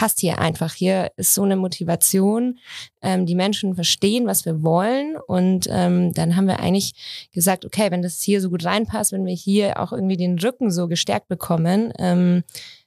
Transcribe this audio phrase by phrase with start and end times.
[0.00, 0.72] passt hier einfach.
[0.72, 2.58] Hier ist so eine Motivation.
[3.02, 5.18] Ähm, die Menschen verstehen, was wir wollen.
[5.26, 9.26] Und ähm, dann haben wir eigentlich gesagt, okay, wenn das hier so gut reinpasst, wenn
[9.26, 12.44] wir hier auch irgendwie den Rücken so gestärkt bekommen, ähm,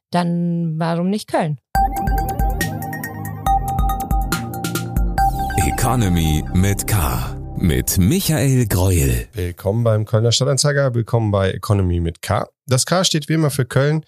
[0.09, 1.59] dann warum nicht Köln?
[5.67, 7.37] Economy mit K.
[7.55, 9.27] Mit Michael Greuel.
[9.33, 12.47] Willkommen beim Kölner Stadtanzeiger, willkommen bei Economy mit K.
[12.65, 14.03] Das K steht wie immer für Köln.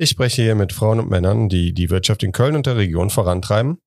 [0.00, 3.10] Ich spreche hier mit Frauen und Männern, die die Wirtschaft in Köln und der Region
[3.10, 3.78] vorantreiben.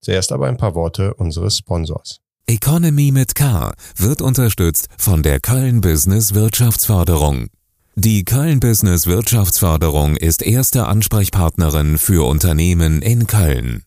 [0.00, 2.18] Zuerst aber ein paar Worte unseres Sponsors.
[2.48, 7.46] Economy mit K wird unterstützt von der Köln Business Wirtschaftsförderung.
[7.94, 13.84] Die Köln Business Wirtschaftsförderung ist erste Ansprechpartnerin für Unternehmen in Köln.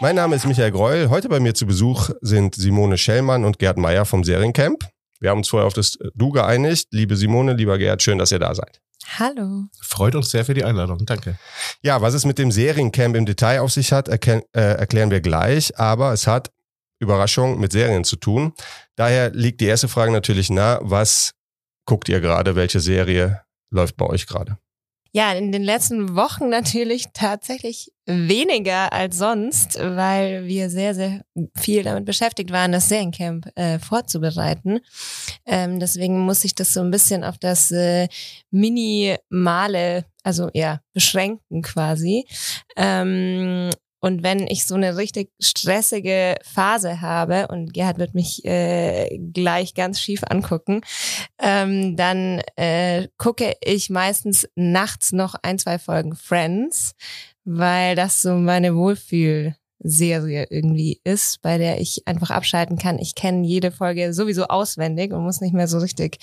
[0.00, 1.08] Mein Name ist Michael Greuel.
[1.08, 4.86] Heute bei mir zu Besuch sind Simone Schellmann und Gerd Meyer vom Seriencamp.
[5.18, 6.88] Wir haben uns vorher auf das Du geeinigt.
[6.90, 8.83] Liebe Simone, lieber Gerd, schön, dass ihr da seid.
[9.18, 9.64] Hallo.
[9.80, 11.04] Freut uns sehr für die Einladung.
[11.04, 11.38] Danke.
[11.82, 15.78] Ja, was es mit dem Seriencamp im Detail auf sich hat, äh, erklären wir gleich.
[15.78, 16.50] Aber es hat,
[17.00, 18.54] Überraschung, mit Serien zu tun.
[18.96, 20.78] Daher liegt die erste Frage natürlich nah.
[20.82, 21.32] Was
[21.86, 22.56] guckt ihr gerade?
[22.56, 24.58] Welche Serie läuft bei euch gerade?
[25.16, 31.24] Ja, in den letzten Wochen natürlich tatsächlich weniger als sonst, weil wir sehr, sehr
[31.56, 34.80] viel damit beschäftigt waren, das Seriencamp äh, vorzubereiten.
[35.46, 38.08] Ähm, deswegen muss ich das so ein bisschen auf das äh,
[38.50, 42.26] Minimale, also ja, beschränken quasi.
[42.76, 43.70] Ähm,
[44.04, 49.72] und wenn ich so eine richtig stressige Phase habe, und Gerhard wird mich äh, gleich
[49.72, 50.82] ganz schief angucken,
[51.40, 56.92] ähm, dann äh, gucke ich meistens nachts noch ein, zwei Folgen Friends,
[57.46, 62.98] weil das so meine Wohlfühlserie irgendwie ist, bei der ich einfach abschalten kann.
[62.98, 66.18] Ich kenne jede Folge sowieso auswendig und muss nicht mehr so richtig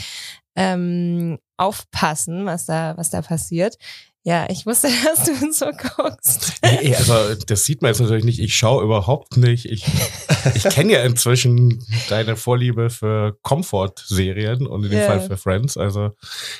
[0.56, 3.78] ähm, aufpassen, was da, was da passiert.
[4.24, 6.54] Ja, ich wusste, dass du so guckst.
[6.64, 8.40] Nee, also das sieht man jetzt natürlich nicht.
[8.40, 9.66] Ich schaue überhaupt nicht.
[9.66, 9.84] Ich,
[10.54, 15.08] ich kenne ja inzwischen deine Vorliebe für Comfort-Serien und in dem yeah.
[15.08, 15.76] Fall für Friends.
[15.76, 16.12] Also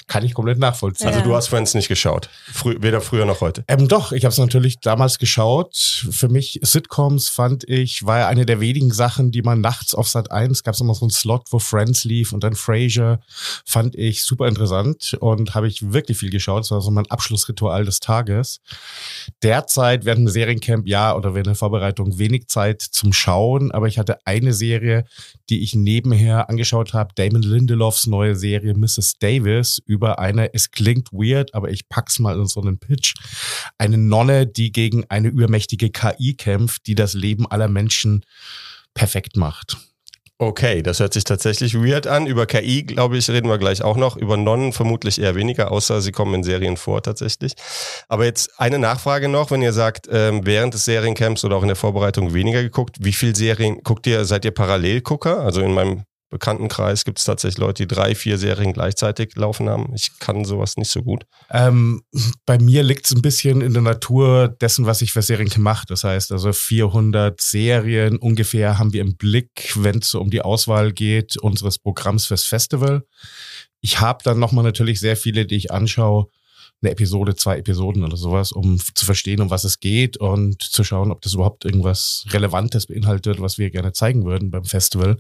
[0.08, 1.10] kann ich komplett nachvollziehen.
[1.10, 2.30] Also du hast Friends nicht geschaut.
[2.52, 3.64] Frü weder früher noch heute.
[3.68, 5.76] Ähm, doch, ich habe es natürlich damals geschaut.
[6.10, 10.08] Für mich Sitcoms fand ich, war ja eine der wenigen Sachen, die man nachts auf
[10.08, 13.20] Sat 1 gab es immer so einen Slot, wo Friends lief und dann Frasier.
[13.66, 16.62] Fand ich super interessant und habe ich wirklich viel geschaut.
[16.64, 18.60] Das war so mein Abschluss Ritual des Tages.
[19.44, 24.00] Derzeit während dem Seriencamp ja oder während der Vorbereitung wenig Zeit zum Schauen, aber ich
[24.00, 25.06] hatte eine Serie,
[25.50, 29.16] die ich nebenher angeschaut habe, Damon Lindelofs neue Serie Mrs.
[29.20, 33.16] Davis über eine, es klingt weird, aber ich pack's mal in so einen Pitch,
[33.78, 38.26] eine Nonne, die gegen eine übermächtige KI kämpft, die das Leben aller Menschen
[38.94, 39.78] perfekt macht.
[40.42, 42.26] Okay, das hört sich tatsächlich weird an.
[42.26, 44.18] Über KI, glaube ich, reden wir gleich auch noch.
[44.18, 47.54] Über Nonnen vermutlich eher weniger, außer sie kommen in Serien vor tatsächlich.
[48.08, 51.68] Aber jetzt eine Nachfrage noch, wenn ihr sagt, ähm, während des Seriencamps oder auch in
[51.68, 55.42] der Vorbereitung weniger geguckt, wie viel Serien guckt ihr, seid ihr Parallelgucker?
[55.42, 59.94] Also in meinem Bekanntenkreis gibt es tatsächlich Leute, die drei, vier Serien gleichzeitig laufen haben.
[59.94, 61.26] Ich kann sowas nicht so gut.
[61.52, 62.02] Ähm,
[62.46, 65.92] bei mir liegt es ein bisschen in der Natur dessen, was ich für Serien gemacht.
[65.92, 70.42] Das heißt, also 400 Serien ungefähr haben wir im Blick, wenn es so um die
[70.42, 73.04] Auswahl geht unseres Programms fürs Festival.
[73.82, 76.28] Ich habe dann nochmal natürlich sehr viele, die ich anschaue,
[76.82, 80.84] eine Episode, zwei Episoden oder sowas, um zu verstehen, um was es geht und zu
[80.84, 85.20] schauen, ob das überhaupt irgendwas Relevantes beinhaltet, was wir gerne zeigen würden beim Festival.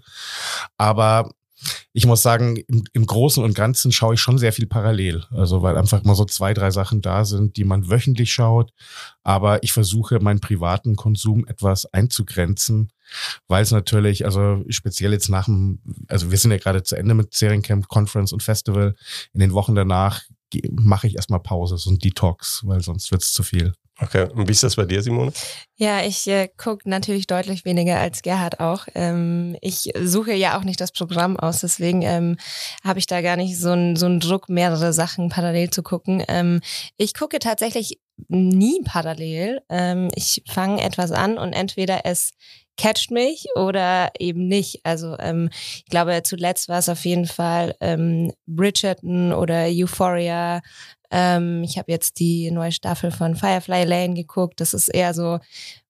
[0.77, 1.29] Aber
[1.94, 5.25] ich muss sagen, im, im, Großen und Ganzen schaue ich schon sehr viel parallel.
[5.31, 8.72] Also weil einfach mal so zwei, drei Sachen da sind, die man wöchentlich schaut.
[9.23, 12.91] Aber ich versuche, meinen privaten Konsum etwas einzugrenzen,
[13.47, 17.13] weil es natürlich, also speziell jetzt nach dem, also wir sind ja gerade zu Ende
[17.13, 18.95] mit Seriencamp, Conference und Festival.
[19.33, 20.23] In den Wochen danach
[20.72, 23.73] mache ich erstmal Pause, so ein Detox, weil sonst wird es zu viel.
[24.00, 25.31] Okay, und wie ist das bei dir, Simone?
[25.75, 28.88] Ja, ich äh, gucke natürlich deutlich weniger als Gerhard auch.
[28.95, 32.38] Ähm, ich suche ja auch nicht das Programm aus, deswegen ähm,
[32.84, 36.23] habe ich da gar nicht so einen so Druck, mehrere Sachen parallel zu gucken.
[36.28, 36.61] Ähm,
[36.97, 39.61] ich gucke tatsächlich nie parallel.
[39.69, 42.31] Ähm, ich fange etwas an und entweder es
[42.78, 44.82] catcht mich oder eben nicht.
[44.84, 50.62] Also ähm, ich glaube, zuletzt war es auf jeden Fall ähm, Bridgerton oder Euphoria.
[51.12, 54.59] Ähm, ich habe jetzt die neue Staffel von Firefly Lane geguckt.
[54.62, 55.40] Das ist eher so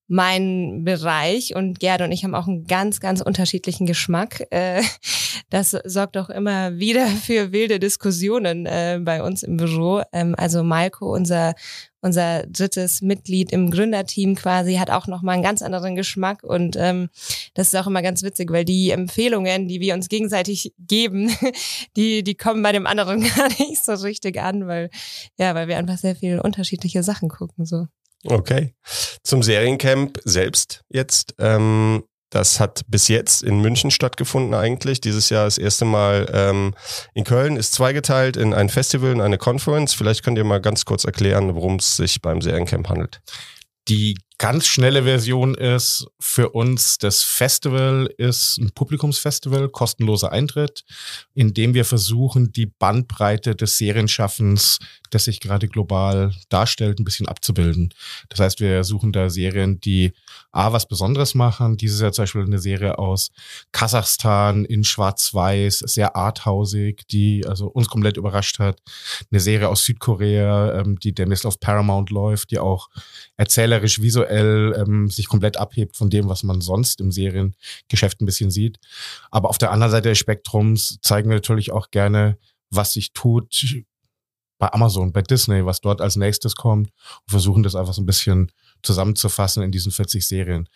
[0.07, 4.45] mein Bereich und Gerd und ich haben auch einen ganz, ganz unterschiedlichen Geschmack.
[4.50, 4.83] Äh,
[5.50, 10.01] das sorgt auch immer wieder für wilde Diskussionen äh, bei uns im Büro.
[10.12, 11.56] Ähm, also Malko, unser
[12.01, 16.75] unser drittes Mitglied im Gründerteam quasi hat auch noch mal einen ganz anderen Geschmack und
[16.75, 17.09] ähm,
[17.53, 21.31] das ist auch immer ganz witzig, weil die Empfehlungen, die wir uns gegenseitig geben,
[21.95, 24.89] die die kommen bei dem anderen gar nicht so richtig an, weil
[25.38, 27.88] ja, weil wir einfach sehr viele unterschiedliche Sachen gucken so.
[28.24, 28.75] Okay.
[29.24, 31.33] Zum Seriencamp selbst jetzt.
[31.39, 35.01] Ähm, das hat bis jetzt in München stattgefunden eigentlich.
[35.01, 36.74] Dieses Jahr das erste Mal ähm,
[37.13, 39.94] in Köln ist zweigeteilt in ein Festival und eine Conference.
[39.94, 43.22] Vielleicht könnt ihr mal ganz kurz erklären, worum es sich beim Seriencamp handelt.
[43.89, 50.83] Die ganz schnelle Version ist für uns, das Festival ist ein Publikumsfestival, kostenloser Eintritt,
[51.35, 54.79] in dem wir versuchen, die Bandbreite des Serienschaffens,
[55.11, 57.93] das sich gerade global darstellt, ein bisschen abzubilden.
[58.29, 60.11] Das heißt, wir suchen da Serien, die
[60.51, 61.77] A, was Besonderes machen.
[61.77, 63.29] Dieses Jahr zum Beispiel eine Serie aus
[63.71, 68.79] Kasachstan in Schwarz-Weiß, sehr arthausig, die also uns komplett überrascht hat.
[69.29, 72.89] Eine Serie aus Südkorea, ähm, die demnächst auf Paramount läuft, die auch
[73.37, 78.25] erzählerisch visuell visuell ähm, sich komplett abhebt von dem, was man sonst im Seriengeschäft ein
[78.25, 78.80] bisschen sieht.
[79.30, 82.38] Aber auf der anderen Seite des Spektrums zeigen wir natürlich auch gerne,
[82.69, 83.83] was sich tut
[84.57, 88.06] bei Amazon, bei Disney, was dort als nächstes kommt und versuchen das einfach so ein
[88.06, 88.51] bisschen
[88.83, 90.68] zusammenzufassen in diesen 40 Serien.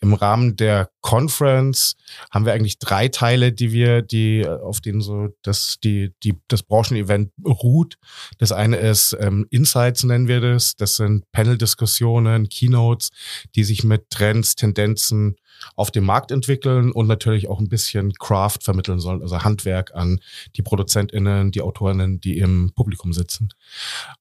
[0.00, 1.96] Im Rahmen der Conference
[2.30, 6.62] haben wir eigentlich drei Teile, die wir, die auf denen so das, die, die, das
[6.62, 7.96] Branchenevent ruht.
[8.38, 10.76] Das eine ist ähm, Insights nennen wir das.
[10.76, 13.10] Das sind Panel-Diskussionen, Keynotes,
[13.54, 15.36] die sich mit Trends, Tendenzen
[15.76, 20.20] auf dem Markt entwickeln und natürlich auch ein bisschen Craft vermitteln sollen, also Handwerk an
[20.56, 23.48] die ProduzentInnen, die Autorinnen, die im Publikum sitzen.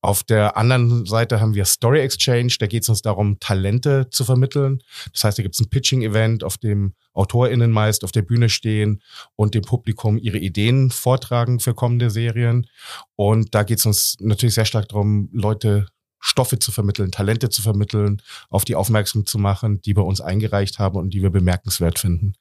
[0.01, 4.25] Auf der anderen Seite haben wir Story Exchange, da geht es uns darum, Talente zu
[4.25, 4.81] vermitteln.
[5.13, 9.01] Das heißt, da gibt es ein Pitching-Event, auf dem AutorInnen meist auf der Bühne stehen
[9.35, 12.67] und dem Publikum ihre Ideen vortragen für kommende Serien.
[13.15, 15.87] Und da geht es uns natürlich sehr stark darum, Leute
[16.19, 20.79] Stoffe zu vermitteln, Talente zu vermitteln, auf die aufmerksam zu machen, die bei uns eingereicht
[20.79, 22.33] haben und die wir bemerkenswert finden.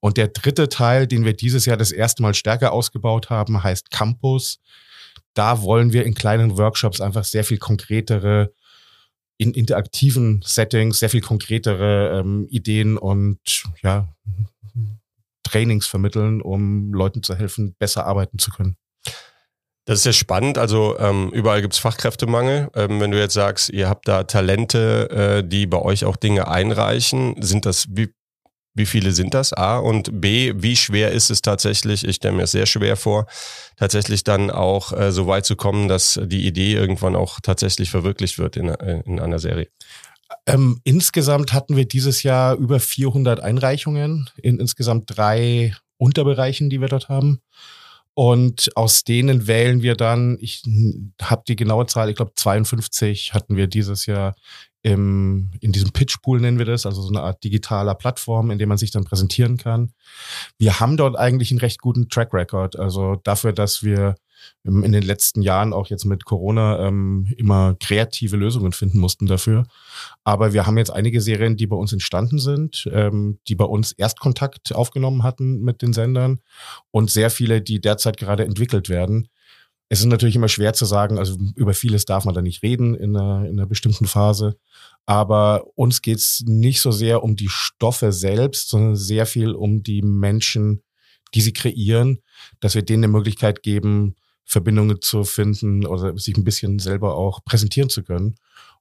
[0.00, 3.90] Und der dritte Teil, den wir dieses Jahr das erste Mal stärker ausgebaut haben, heißt
[3.90, 4.60] Campus.
[5.34, 8.52] Da wollen wir in kleinen Workshops einfach sehr viel konkretere,
[9.36, 13.38] in interaktiven Settings, sehr viel konkretere ähm, Ideen und
[13.82, 14.08] ja,
[15.42, 18.76] Trainings vermitteln, um Leuten zu helfen, besser arbeiten zu können.
[19.90, 20.56] Das ist ja spannend.
[20.56, 22.70] Also ähm, überall gibt's Fachkräftemangel.
[22.76, 26.46] Ähm, wenn du jetzt sagst, ihr habt da Talente, äh, die bei euch auch Dinge
[26.46, 28.14] einreichen, sind das wie
[28.72, 29.52] wie viele sind das?
[29.52, 32.06] A und B, wie schwer ist es tatsächlich?
[32.06, 33.26] Ich stelle mir es sehr schwer vor,
[33.76, 38.38] tatsächlich dann auch äh, so weit zu kommen, dass die Idee irgendwann auch tatsächlich verwirklicht
[38.38, 39.66] wird in, äh, in einer Serie.
[40.46, 46.86] Ähm, insgesamt hatten wir dieses Jahr über 400 Einreichungen in insgesamt drei Unterbereichen, die wir
[46.86, 47.40] dort haben.
[48.14, 50.62] Und aus denen wählen wir dann, ich
[51.22, 54.34] habe die genaue Zahl, ich glaube 52 hatten wir dieses Jahr
[54.82, 58.66] im, in diesem Pitchpool nennen wir das, also so eine Art digitaler Plattform, in der
[58.66, 59.92] man sich dann präsentieren kann.
[60.58, 62.78] Wir haben dort eigentlich einen recht guten Track Record.
[62.78, 64.16] Also dafür, dass wir
[64.64, 69.64] in den letzten Jahren auch jetzt mit Corona ähm, immer kreative Lösungen finden mussten dafür.
[70.24, 73.92] Aber wir haben jetzt einige Serien, die bei uns entstanden sind, ähm, die bei uns
[73.92, 76.40] Erstkontakt aufgenommen hatten mit den Sendern
[76.90, 79.28] und sehr viele, die derzeit gerade entwickelt werden.
[79.92, 82.94] Es ist natürlich immer schwer zu sagen, also über vieles darf man da nicht reden
[82.94, 84.56] in einer, in einer bestimmten Phase.
[85.04, 89.82] Aber uns geht es nicht so sehr um die Stoffe selbst, sondern sehr viel um
[89.82, 90.84] die Menschen,
[91.34, 92.20] die sie kreieren,
[92.60, 94.14] dass wir denen eine Möglichkeit geben,
[94.44, 98.36] Verbindungen zu finden oder sich ein bisschen selber auch präsentieren zu können.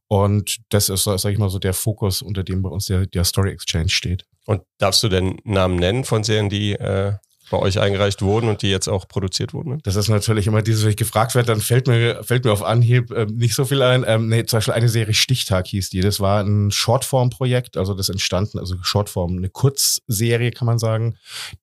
[0.07, 3.23] Und das ist, sag ich mal, so der Fokus, unter dem bei uns der, der
[3.23, 4.25] Story Exchange steht.
[4.45, 7.13] Und darfst du denn Namen nennen von Serien, die äh,
[7.49, 9.79] bei euch eingereicht wurden und die jetzt auch produziert wurden?
[9.83, 12.63] Das ist natürlich immer dieses, wenn ich gefragt werde, dann fällt mir, fällt mir auf
[12.63, 14.03] Anhieb äh, nicht so viel ein.
[14.07, 16.01] Ähm, nee, zum Beispiel eine Serie Stichtag hieß die.
[16.01, 21.17] Das war ein Shortform-Projekt, also das entstanden, also Shortform, eine Kurzserie kann man sagen,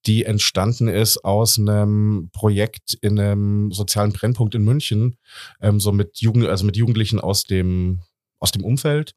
[0.06, 5.16] die entstanden ist aus einem Projekt in einem sozialen Brennpunkt in München,
[5.60, 8.00] ähm, so mit Jugend, also mit Jugendlichen aus dem
[8.38, 9.14] aus dem Umfeld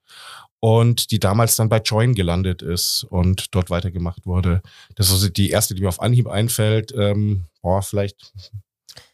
[0.59, 4.61] und die damals dann bei Join gelandet ist und dort weitergemacht wurde.
[4.95, 6.93] Das ist also die erste, die mir auf Anhieb einfällt.
[6.95, 8.33] Ähm, boah, vielleicht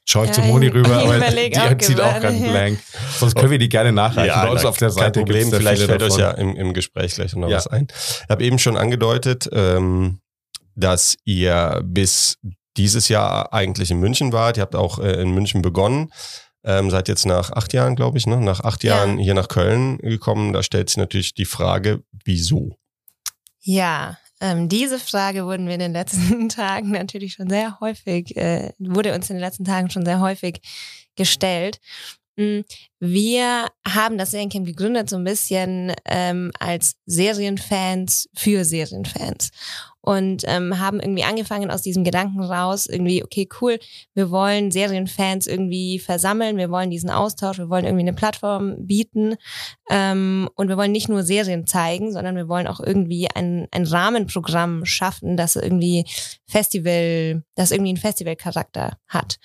[0.05, 2.79] schaue ich ja, zu Moni rüber, aber die auch zieht auch ganz blank.
[3.17, 4.27] Sonst können wir die gerne nachreichen.
[4.27, 5.51] Ja, Bei uns auf der Seite kein Problem.
[5.51, 6.13] Vielleicht fällt davon.
[6.13, 7.57] euch ja im, im Gespräch gleich noch ja.
[7.57, 7.87] was ein.
[7.89, 10.19] Ich habe eben schon angedeutet, ähm,
[10.75, 12.37] dass ihr bis
[12.77, 14.57] dieses Jahr eigentlich in München wart.
[14.57, 16.11] Ihr habt auch äh, in München begonnen.
[16.67, 18.37] Ähm, seid jetzt nach acht Jahren, glaube ich, ne?
[18.37, 18.95] nach acht ja.
[18.95, 20.51] Jahren hier nach Köln gekommen.
[20.51, 22.75] Da stellt sich natürlich die Frage, wieso?
[23.61, 28.73] Ja, ähm, diese Frage wurden wir in den letzten Tagen natürlich schon sehr häufig, äh,
[28.79, 30.61] wurde uns in den letzten Tagen schon sehr häufig
[31.15, 31.79] gestellt.
[32.37, 32.61] Mm,
[32.99, 39.51] wir haben das Seriencamp gegründet so ein bisschen ähm, als Serienfans für Serienfans
[40.01, 43.79] und ähm, haben irgendwie angefangen aus diesem Gedanken raus, irgendwie, okay, cool,
[44.13, 49.35] wir wollen Serienfans irgendwie versammeln, wir wollen diesen Austausch, wir wollen irgendwie eine Plattform bieten
[49.89, 53.85] ähm, und wir wollen nicht nur Serien zeigen, sondern wir wollen auch irgendwie ein, ein
[53.85, 56.05] Rahmenprogramm schaffen, das irgendwie
[56.45, 59.39] Festival, das irgendwie einen Festivalcharakter hat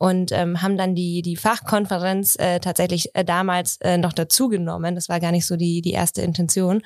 [0.00, 4.94] und ähm, haben dann die die Fachkonferenz äh, tatsächlich äh, damals äh, noch dazugenommen.
[4.94, 6.82] Das war gar nicht so die die erste Intention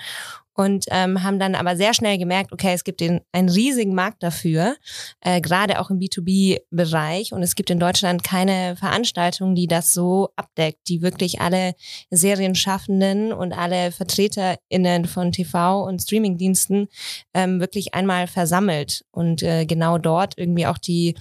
[0.52, 4.22] und ähm, haben dann aber sehr schnell gemerkt, okay, es gibt den, einen riesigen Markt
[4.22, 4.76] dafür,
[5.20, 7.32] äh, gerade auch im B2B-Bereich.
[7.32, 11.74] Und es gibt in Deutschland keine Veranstaltung, die das so abdeckt, die wirklich alle
[12.10, 16.86] Serienschaffenden und alle VertreterInnen von TV- und Streamingdiensten
[17.34, 21.16] ähm, wirklich einmal versammelt und äh, genau dort irgendwie auch die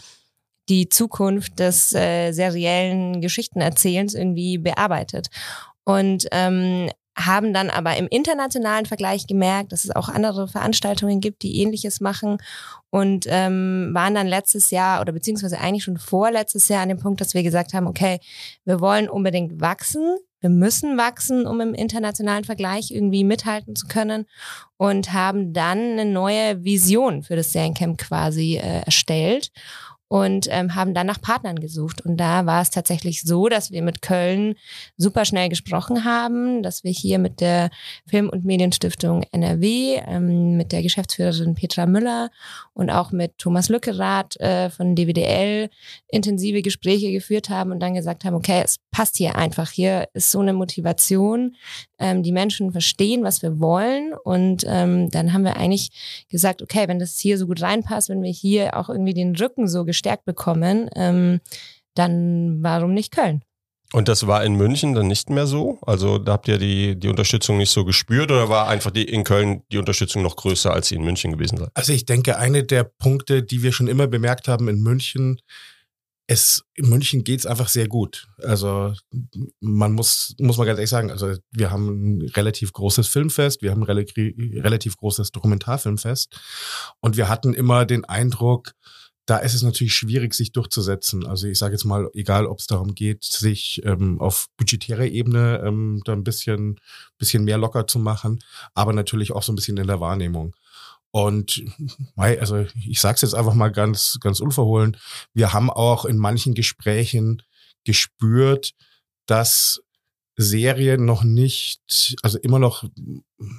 [0.69, 5.27] die Zukunft des äh, seriellen Geschichtenerzählens irgendwie bearbeitet.
[5.83, 11.43] Und ähm, haben dann aber im internationalen Vergleich gemerkt, dass es auch andere Veranstaltungen gibt,
[11.43, 12.37] die ähnliches machen.
[12.89, 17.21] Und ähm, waren dann letztes Jahr oder beziehungsweise eigentlich schon vorletztes Jahr an dem Punkt,
[17.21, 18.19] dass wir gesagt haben, okay,
[18.65, 24.25] wir wollen unbedingt wachsen, wir müssen wachsen, um im internationalen Vergleich irgendwie mithalten zu können.
[24.77, 29.51] Und haben dann eine neue Vision für das Seriencamp quasi äh, erstellt
[30.07, 32.01] und ähm, haben dann nach Partnern gesucht.
[32.01, 34.55] Und da war es tatsächlich so, dass wir mit Köln
[34.97, 37.71] super schnell gesprochen haben, dass wir hier mit der
[38.07, 42.29] Film- und Medienstiftung NRW, ähm, mit der Geschäftsführerin Petra Müller
[42.73, 45.69] und auch mit Thomas Lückerath äh, von DWDL
[46.09, 49.71] intensive Gespräche geführt haben und dann gesagt haben, okay, es passt hier einfach.
[49.71, 51.55] Hier ist so eine Motivation.
[51.99, 54.13] Ähm, die Menschen verstehen, was wir wollen.
[54.23, 58.21] Und ähm, dann haben wir eigentlich gesagt, okay, wenn das hier so gut reinpasst, wenn
[58.21, 61.39] wir hier auch irgendwie den Rücken so gestärkt bekommen, ähm,
[61.95, 63.43] dann warum nicht Köln?
[63.93, 65.77] Und das war in München dann nicht mehr so?
[65.83, 69.23] Also da habt ihr die, die Unterstützung nicht so gespürt oder war einfach die, in
[69.23, 71.67] Köln die Unterstützung noch größer, als sie in München gewesen sei?
[71.75, 75.39] Also ich denke, eine der Punkte, die wir schon immer bemerkt haben in München,
[76.25, 78.27] es, in München geht's einfach sehr gut.
[78.41, 78.93] Also
[79.59, 83.69] man muss, muss man ganz ehrlich sagen, also wir haben ein relativ großes Filmfest, wir
[83.69, 84.17] haben ein relativ,
[84.63, 86.35] relativ großes Dokumentarfilmfest
[86.99, 88.73] und wir hatten immer den Eindruck,
[89.25, 91.25] da ist es natürlich schwierig, sich durchzusetzen.
[91.25, 95.63] Also ich sage jetzt mal, egal ob es darum geht, sich ähm, auf budgetärer Ebene
[95.65, 96.79] ähm, da ein bisschen,
[97.17, 100.55] bisschen mehr locker zu machen, aber natürlich auch so ein bisschen in der Wahrnehmung.
[101.11, 101.63] Und
[102.15, 104.97] also ich sage es jetzt einfach mal ganz, ganz unverhohlen,
[105.33, 107.43] wir haben auch in manchen Gesprächen
[107.83, 108.73] gespürt,
[109.27, 109.81] dass
[110.35, 112.85] Serie noch nicht, also immer noch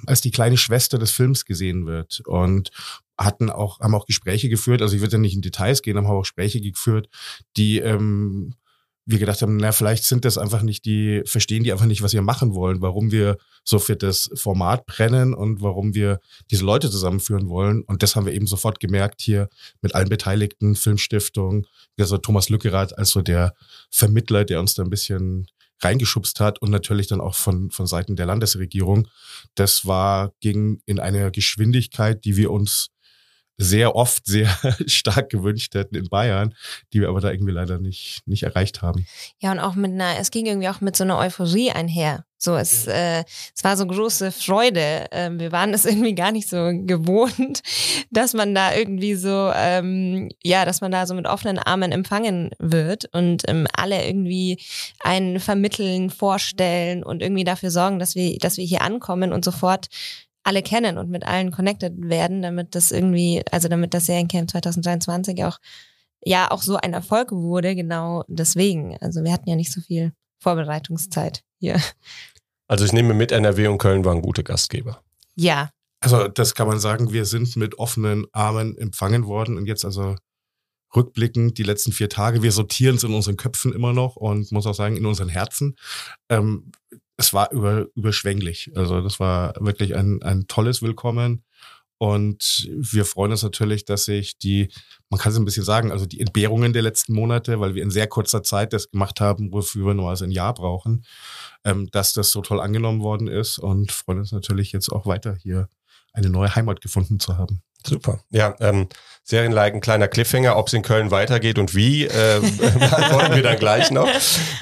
[0.05, 2.21] als die kleine Schwester des Films gesehen wird.
[2.25, 2.71] Und
[3.17, 6.05] hatten auch, haben auch Gespräche geführt, also ich würde ja nicht in Details gehen, haben
[6.05, 7.07] auch Gespräche geführt,
[7.55, 8.55] die ähm,
[9.05, 12.13] wir gedacht haben, na, vielleicht sind das einfach nicht die, verstehen die einfach nicht, was
[12.13, 16.89] wir machen wollen, warum wir so für das Format brennen und warum wir diese Leute
[16.89, 17.83] zusammenführen wollen.
[17.83, 19.47] Und das haben wir eben sofort gemerkt hier
[19.81, 21.67] mit allen Beteiligten, Filmstiftung,
[21.99, 23.53] also Thomas Lückerath als so der
[23.91, 25.47] Vermittler, der uns da ein bisschen
[25.81, 29.07] reingeschubst hat und natürlich dann auch von, von Seiten der Landesregierung.
[29.55, 32.89] Das war, ging in einer Geschwindigkeit, die wir uns
[33.57, 34.49] sehr oft sehr
[34.87, 36.53] stark gewünscht hätten in Bayern,
[36.93, 39.05] die wir aber da irgendwie leider nicht, nicht erreicht haben.
[39.39, 42.25] Ja, und auch mit einer, es ging irgendwie auch mit so einer Euphorie einher.
[42.37, 43.23] So, es, äh,
[43.55, 45.05] es war so große Freude.
[45.11, 47.61] Ähm, wir waren es irgendwie gar nicht so gewohnt,
[48.11, 52.51] dass man da irgendwie so, ähm, ja, dass man da so mit offenen Armen empfangen
[52.59, 54.61] wird und ähm, alle irgendwie
[54.99, 59.87] einen vermitteln, vorstellen und irgendwie dafür sorgen, dass wir, dass wir hier ankommen und sofort
[60.45, 65.43] alle kennen und mit allen connected werden, damit das irgendwie, also damit das Seriencamp 2023
[65.43, 65.59] auch
[66.23, 68.97] ja auch so ein Erfolg wurde, genau deswegen.
[69.01, 71.81] Also wir hatten ja nicht so viel Vorbereitungszeit hier.
[72.67, 75.03] Also ich nehme mit, NRW und Köln waren gute Gastgeber.
[75.35, 75.69] Ja.
[75.99, 80.15] Also das kann man sagen, wir sind mit offenen Armen empfangen worden und jetzt also
[80.95, 84.65] rückblickend die letzten vier Tage, wir sortieren es in unseren Köpfen immer noch und muss
[84.65, 85.75] auch sagen, in unseren Herzen.
[86.29, 86.71] Ähm,
[87.17, 88.71] es war über, überschwänglich.
[88.75, 91.43] Also das war wirklich ein, ein tolles Willkommen.
[91.97, 94.69] Und wir freuen uns natürlich, dass sich die,
[95.09, 97.89] man kann es ein bisschen sagen, also die Entbehrungen der letzten Monate, weil wir in
[97.89, 101.05] sehr kurzer Zeit das gemacht haben, wofür wir nur also ein Jahr brauchen,
[101.63, 105.35] ähm, dass das so toll angenommen worden ist und freuen uns natürlich jetzt auch weiter
[105.35, 105.69] hier
[106.11, 107.61] eine neue Heimat gefunden zu haben.
[107.85, 108.19] Super.
[108.31, 108.87] Ja, ähm,
[109.27, 112.39] Serienlike, ein kleiner Cliffhanger, ob es in Köln weitergeht und wie, äh,
[112.79, 114.07] beantworten wir dann gleich noch.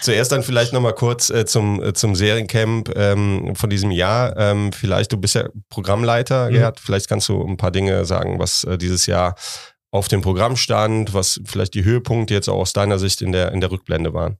[0.02, 4.38] Zuerst dann vielleicht nochmal kurz äh, zum, äh, zum Seriencamp ähm, von diesem Jahr.
[4.38, 6.54] Ähm, vielleicht, du bist ja Programmleiter, mhm.
[6.54, 9.36] Gerhard, vielleicht kannst du ein paar Dinge sagen, was äh, dieses Jahr
[9.92, 13.52] auf dem Programm stand, was vielleicht die Höhepunkte jetzt auch aus deiner Sicht in der,
[13.52, 14.38] in der Rückblende waren.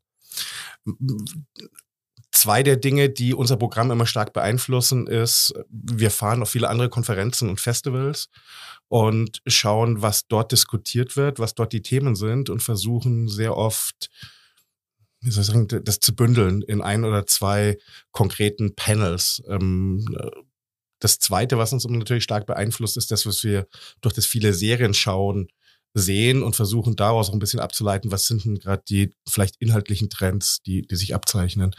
[2.44, 6.90] Zwei der Dinge, die unser Programm immer stark beeinflussen, ist, wir fahren auf viele andere
[6.90, 8.28] Konferenzen und Festivals
[8.90, 14.10] und schauen, was dort diskutiert wird, was dort die Themen sind und versuchen sehr oft,
[15.22, 17.78] wie soll ich sagen, das zu bündeln in ein oder zwei
[18.12, 19.42] konkreten Panels.
[19.48, 20.06] Ähm,
[21.00, 23.68] das Zweite, was uns natürlich stark beeinflusst, ist das, was wir
[24.02, 25.48] durch das viele Serien schauen,
[25.94, 30.10] sehen und versuchen daraus auch ein bisschen abzuleiten, was sind denn gerade die vielleicht inhaltlichen
[30.10, 31.76] Trends, die, die sich abzeichnen.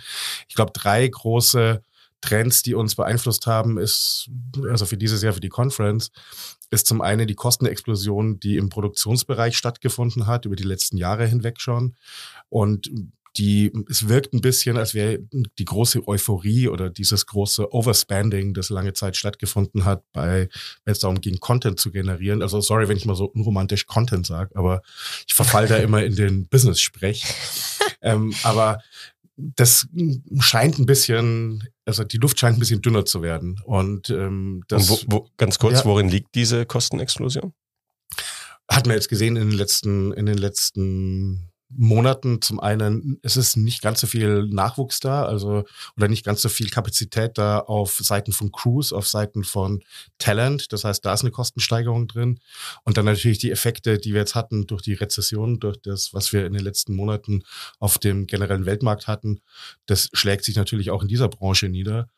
[0.49, 1.83] Ich glaube, drei große
[2.21, 4.31] Trends, die uns beeinflusst haben, ist,
[4.69, 6.11] also für dieses Jahr, für die Conference,
[6.71, 11.61] ist zum einen die Kostenexplosion, die im Produktionsbereich stattgefunden hat, über die letzten Jahre hinweg
[11.61, 11.95] schon.
[12.49, 12.91] Und
[13.37, 15.19] die, es wirkt ein bisschen, als wäre
[15.59, 20.49] die große Euphorie oder dieses große Overspending, das lange Zeit stattgefunden hat, bei,
[20.85, 22.43] wenn es darum ging, Content zu generieren.
[22.43, 24.83] Also sorry, wenn ich mal so unromantisch Content sage, aber
[25.27, 27.25] ich verfall da immer in den Business-Sprech.
[28.03, 28.81] ähm, aber
[29.37, 29.89] das
[30.39, 33.61] scheint ein bisschen, also die Luft scheint ein bisschen dünner zu werden.
[33.65, 37.53] Und, ähm, das, Und wo, wo, ganz kurz, ja, worin liegt diese Kostenexplosion?
[38.71, 43.57] Hat man jetzt gesehen in den letzten, in den letzten Monaten zum einen, es ist
[43.57, 45.65] nicht ganz so viel Nachwuchs da, also
[45.97, 49.83] oder nicht ganz so viel Kapazität da auf Seiten von Crews, auf Seiten von
[50.19, 50.73] Talent.
[50.73, 52.41] Das heißt, da ist eine Kostensteigerung drin.
[52.85, 56.33] Und dann natürlich die Effekte, die wir jetzt hatten durch die Rezession, durch das, was
[56.33, 57.43] wir in den letzten Monaten
[57.79, 59.41] auf dem generellen Weltmarkt hatten.
[59.87, 62.09] Das schlägt sich natürlich auch in dieser Branche nieder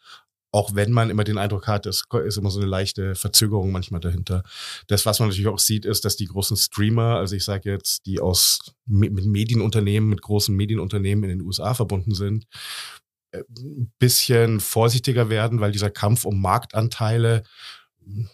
[0.57, 4.01] auch wenn man immer den Eindruck hat, es ist immer so eine leichte Verzögerung manchmal
[4.01, 4.43] dahinter.
[4.87, 8.07] Das, was man natürlich auch sieht, ist, dass die großen Streamer, also ich sage jetzt,
[8.07, 12.47] die aus mit Medienunternehmen, mit großen Medienunternehmen in den USA verbunden sind,
[13.35, 17.43] ein äh, bisschen vorsichtiger werden, weil dieser Kampf um Marktanteile,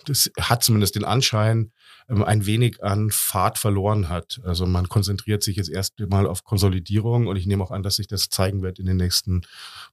[0.07, 1.73] das hat zumindest den Anschein,
[2.21, 4.41] ein wenig an Fahrt verloren hat.
[4.45, 7.97] Also man konzentriert sich jetzt erst mal auf Konsolidierung und ich nehme auch an, dass
[7.97, 9.43] sich das zeigen wird in den nächsten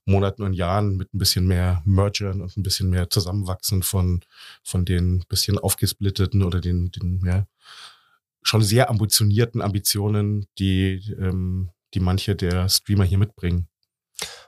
[0.04, 4.20] Monaten und Jahren mit ein bisschen mehr Mergern und ein bisschen mehr Zusammenwachsen von,
[4.62, 7.46] von den bisschen aufgesplitteten oder den, den ja,
[8.42, 13.68] schon sehr ambitionierten Ambitionen, die, ähm, die manche der Streamer hier mitbringen.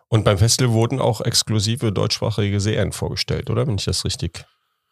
[0.08, 3.66] Und beim Festival wurden auch exklusive deutschsprachige Serien vorgestellt, oder?
[3.66, 4.44] Wenn ich das richtig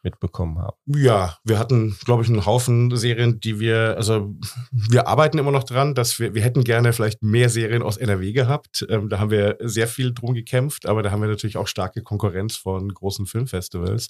[0.02, 0.76] mitbekommen habe.
[0.86, 4.34] Ja, wir hatten, glaube ich, einen Haufen Serien, die wir, also
[4.70, 8.32] wir arbeiten immer noch dran, dass wir, wir hätten gerne vielleicht mehr Serien aus NRW
[8.32, 8.86] gehabt.
[8.88, 12.02] Ähm, da haben wir sehr viel drum gekämpft, aber da haben wir natürlich auch starke
[12.02, 14.08] Konkurrenz von großen Filmfestivals.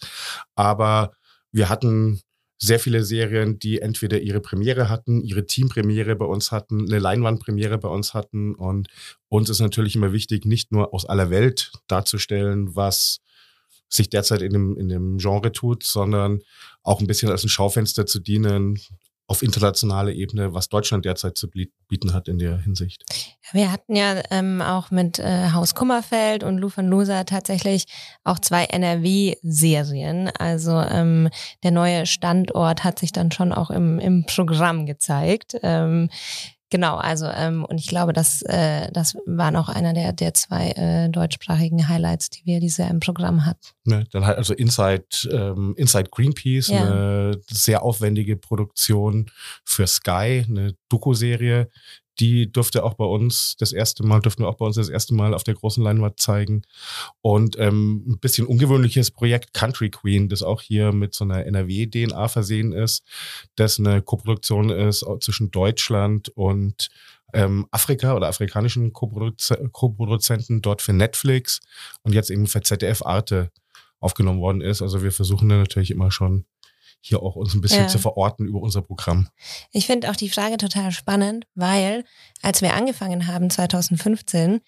[0.54, 1.12] Aber
[1.52, 2.20] wir hatten
[2.62, 7.78] sehr viele Serien, die entweder ihre Premiere hatten, ihre Teampremiere bei uns hatten, eine Leinwandpremiere
[7.78, 8.54] bei uns hatten.
[8.54, 8.88] Und
[9.28, 13.20] uns ist natürlich immer wichtig, nicht nur aus aller Welt darzustellen, was
[13.90, 16.40] sich derzeit in dem, in dem Genre tut, sondern
[16.82, 18.78] auch ein bisschen als ein Schaufenster zu dienen
[19.30, 23.04] auf internationaler Ebene, was Deutschland derzeit zu bieten hat in der Hinsicht.
[23.52, 27.84] Wir hatten ja ähm, auch mit äh, Haus Kummerfeld und Lou van Loser tatsächlich
[28.24, 30.30] auch zwei NRW-Serien.
[30.36, 31.28] Also ähm,
[31.62, 35.56] der neue Standort hat sich dann schon auch im, im Programm gezeigt.
[35.62, 36.10] Ähm,
[36.70, 40.70] Genau, also ähm, und ich glaube, das, äh, das war noch einer der, der zwei
[40.70, 43.66] äh, deutschsprachigen Highlights, die wir diese im Programm hatten.
[43.84, 46.82] Ne, dann halt also Inside, ähm, Inside Greenpeace, ja.
[46.82, 49.30] eine sehr aufwendige Produktion
[49.64, 51.68] für Sky, eine Doku-Serie,
[52.20, 55.14] die durfte auch bei uns das erste Mal, durften wir auch bei uns das erste
[55.14, 56.62] Mal auf der großen Leinwand zeigen.
[57.22, 62.28] Und ähm, ein bisschen ungewöhnliches Projekt Country Queen, das auch hier mit so einer NRW-DNA
[62.28, 63.04] versehen ist,
[63.56, 66.90] das eine Koproduktion ist zwischen Deutschland und
[67.32, 71.60] ähm, Afrika oder afrikanischen Co-Produzenten dort für Netflix
[72.02, 73.50] und jetzt eben für ZDF Arte
[74.00, 74.82] aufgenommen worden ist.
[74.82, 76.44] Also wir versuchen da natürlich immer schon
[77.00, 77.88] hier auch uns ein bisschen ja.
[77.88, 79.28] zu verorten über unser Programm.
[79.72, 82.04] Ich finde auch die Frage total spannend, weil
[82.42, 84.60] als wir angefangen haben 2015,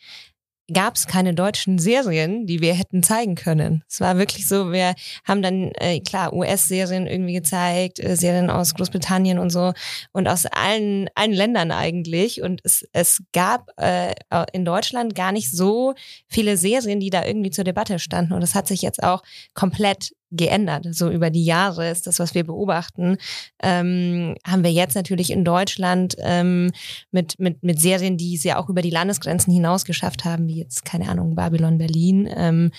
[0.73, 3.83] gab es keine deutschen Serien, die wir hätten zeigen können.
[3.89, 8.75] Es war wirklich so, wir haben dann, äh, klar, US-Serien irgendwie gezeigt, äh, Serien aus
[8.75, 9.73] Großbritannien und so
[10.13, 12.43] und aus allen, allen Ländern eigentlich.
[12.43, 14.15] Und es, es gab äh,
[14.53, 15.95] in Deutschland gar nicht so
[16.29, 18.33] viele Serien, die da irgendwie zur Debatte standen.
[18.33, 19.23] Und das hat sich jetzt auch
[19.55, 20.87] komplett geändert.
[20.91, 23.17] So über die Jahre ist das, was wir beobachten.
[23.63, 26.73] Ähm, haben wir jetzt natürlich in Deutschland ähm,
[27.11, 30.59] mit, mit, mit Serien, die es ja auch über die Landesgrenzen hinaus geschafft haben, wie
[30.59, 32.71] jetzt, keine Ahnung, Babylon Berlin, ähm,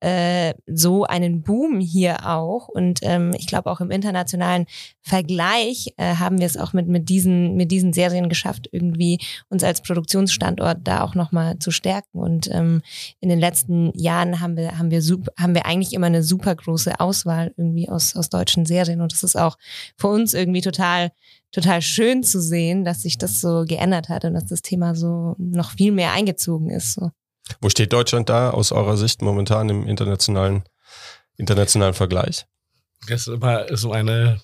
[0.00, 2.68] äh, so einen Boom hier auch.
[2.68, 4.66] Und ähm, ich glaube auch im internationalen
[5.00, 9.64] Vergleich äh, haben wir es auch mit, mit, diesen, mit diesen Serien geschafft, irgendwie uns
[9.64, 12.18] als Produktionsstandort da auch nochmal zu stärken.
[12.18, 12.82] Und ähm,
[13.20, 16.54] in den letzten Jahren haben wir, haben wir super, haben wir eigentlich immer eine super
[16.54, 19.00] große große Auswahl irgendwie aus, aus deutschen Serien.
[19.00, 19.56] Und das ist auch
[19.96, 21.12] für uns irgendwie total,
[21.52, 25.34] total schön zu sehen, dass sich das so geändert hat und dass das Thema so
[25.38, 26.94] noch viel mehr eingezogen ist.
[26.94, 27.10] So.
[27.60, 30.64] Wo steht Deutschland da aus eurer Sicht momentan im internationalen,
[31.36, 32.46] internationalen Vergleich?
[33.08, 34.40] Das ist immer so eine,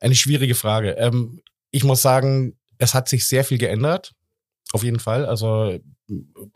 [0.00, 0.92] eine schwierige Frage.
[0.92, 4.12] Ähm, ich muss sagen, es hat sich sehr viel geändert.
[4.72, 5.26] Auf jeden Fall.
[5.26, 5.78] Also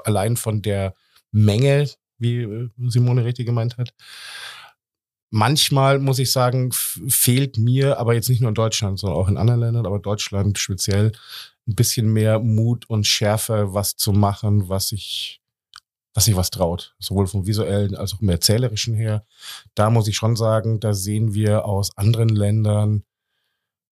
[0.05, 0.95] allein von der
[1.33, 3.95] Menge, wie äh, Simone richtig gemeint hat.
[5.31, 9.37] Manchmal muss ich sagen, fehlt mir, aber jetzt nicht nur in Deutschland, sondern auch in
[9.37, 11.13] anderen Ländern, aber Deutschland speziell,
[11.69, 15.41] ein bisschen mehr Mut und Schärfe, was zu machen, was sich,
[16.15, 16.95] was sich was traut.
[16.99, 19.25] Sowohl vom visuellen als auch vom erzählerischen her.
[19.75, 23.05] Da muss ich schon sagen, da sehen wir aus anderen Ländern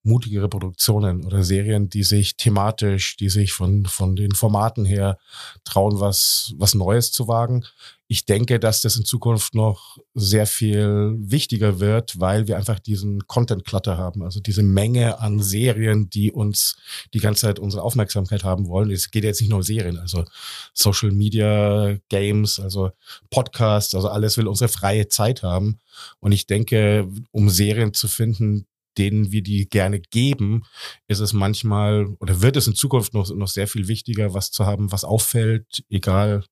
[0.03, 5.18] mutigere Produktionen oder Serien, die sich thematisch, die sich von, von den Formaten her
[5.64, 7.64] trauen, was, was Neues zu wagen.
[8.10, 13.26] Ich denke, dass das in Zukunft noch sehr viel wichtiger wird, weil wir einfach diesen
[13.26, 16.78] Content-Clutter haben, also diese Menge an Serien, die uns
[17.12, 18.90] die ganze Zeit unsere Aufmerksamkeit haben wollen.
[18.90, 20.24] Es geht jetzt nicht nur um Serien, also
[20.72, 22.92] Social Media, Games, also
[23.28, 25.78] Podcasts, also alles will unsere freie Zeit haben.
[26.18, 28.66] Und ich denke, um Serien zu finden,
[28.96, 30.62] denen wir die gerne geben,
[31.08, 34.64] ist es manchmal oder wird es in Zukunft noch, noch sehr viel wichtiger, was zu
[34.64, 36.44] haben, was auffällt, egal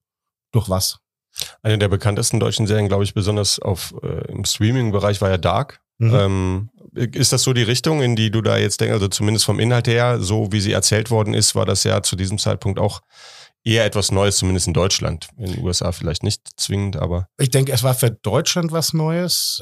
[0.53, 0.99] durch was.
[1.67, 5.81] Eine der bekanntesten deutschen Serien, glaube ich, besonders auf, äh, im Streaming-Bereich war ja Dark.
[5.99, 6.15] Mhm.
[6.15, 9.59] Ähm, ist das so die Richtung, in die du da jetzt denkst, also zumindest vom
[9.59, 13.01] Inhalt her, so wie sie erzählt worden ist, war das ja zu diesem Zeitpunkt auch
[13.65, 15.27] eher etwas Neues, zumindest in Deutschland.
[15.39, 17.27] In den USA vielleicht nicht zwingend, aber.
[17.37, 19.61] Ich denke, es war für Deutschland was Neues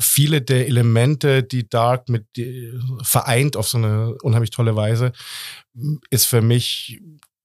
[0.00, 5.10] viele der Elemente, die Dark mit die, vereint auf so eine unheimlich tolle Weise,
[6.10, 7.00] ist für mich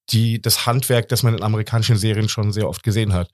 [0.09, 3.29] die, das Handwerk, das man in amerikanischen Serien schon sehr oft gesehen hat.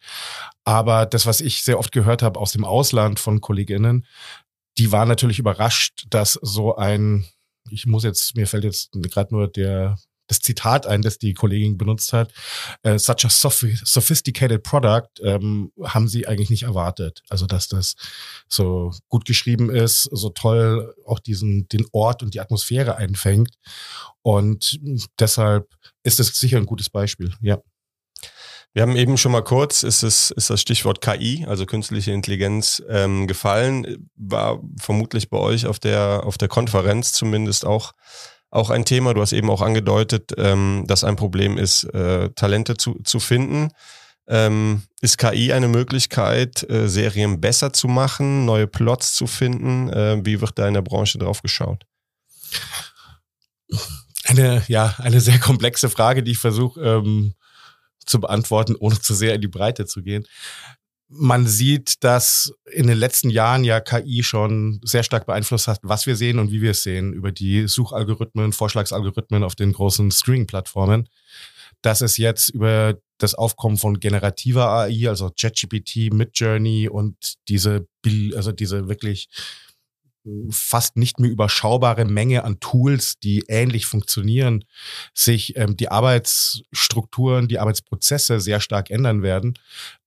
[0.63, 4.05] Aber das, was ich sehr oft gehört habe aus dem Ausland von Kolleginnen,
[4.77, 7.25] die waren natürlich überrascht, dass so ein,
[7.69, 9.97] ich muss jetzt, mir fällt jetzt gerade nur der
[10.29, 12.31] das Zitat ein, das die Kollegin benutzt hat,
[12.83, 17.23] äh, such a sophisticated product, ähm, haben sie eigentlich nicht erwartet.
[17.29, 17.95] Also, dass das
[18.47, 23.55] so gut geschrieben ist, so toll auch diesen, den Ort und die Atmosphäre einfängt.
[24.21, 24.79] Und
[25.19, 25.67] deshalb
[26.03, 27.59] ist es sicher ein gutes Beispiel, ja.
[28.71, 32.83] Wir haben eben schon mal kurz, ist, es, ist das Stichwort KI, also künstliche Intelligenz,
[32.87, 34.09] ähm, gefallen.
[34.15, 37.93] War vermutlich bei euch auf der, auf der Konferenz zumindest auch
[38.51, 39.13] auch ein Thema.
[39.13, 43.69] Du hast eben auch angedeutet, ähm, dass ein Problem ist, äh, Talente zu, zu finden.
[44.27, 49.89] Ähm, ist KI eine Möglichkeit, äh, Serien besser zu machen, neue Plots zu finden?
[49.89, 51.85] Äh, wie wird da in der Branche drauf geschaut?
[54.25, 57.33] Eine, ja, eine sehr komplexe Frage, die ich versuche ähm,
[58.05, 60.25] zu beantworten, ohne zu sehr in die Breite zu gehen
[61.09, 66.05] man sieht, dass in den letzten Jahren ja KI schon sehr stark beeinflusst hat, was
[66.05, 71.09] wir sehen und wie wir es sehen, über die Suchalgorithmen, Vorschlagsalgorithmen auf den großen Streaming-Plattformen.
[71.81, 77.15] Dass es jetzt über das Aufkommen von generativer AI, also ChatGPT, Midjourney und
[77.47, 77.87] diese,
[78.35, 79.29] also diese wirklich
[80.49, 84.65] fast nicht mehr überschaubare Menge an Tools, die ähnlich funktionieren,
[85.13, 89.57] sich ähm, die Arbeitsstrukturen, die Arbeitsprozesse sehr stark ändern werden.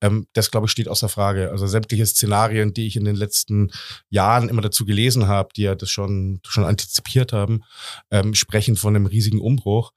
[0.01, 1.51] Ähm, das, glaube ich, steht außer Frage.
[1.51, 3.71] Also sämtliche Szenarien, die ich in den letzten
[4.11, 7.63] Jahren immer dazu gelesen habe, die ja das schon, schon antizipiert haben,
[8.11, 9.93] ähm, sprechen von einem riesigen Umbruch.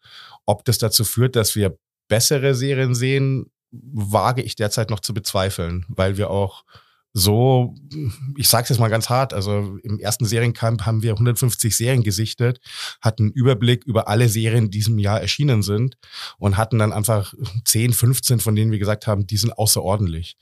[0.45, 5.85] Ob das dazu führt, dass wir bessere Serien sehen, wage ich derzeit noch zu bezweifeln,
[5.89, 6.63] weil wir auch
[7.17, 7.73] so,
[8.35, 12.03] ich sage es jetzt mal ganz hart, also im ersten Seriencamp haben wir 150 Serien
[12.03, 12.59] gesichtet,
[12.99, 15.97] hatten Überblick über alle Serien, die diesem Jahr erschienen sind
[16.39, 20.35] und hatten dann einfach 10, 15, von denen wir gesagt haben, die sind außerordentlich.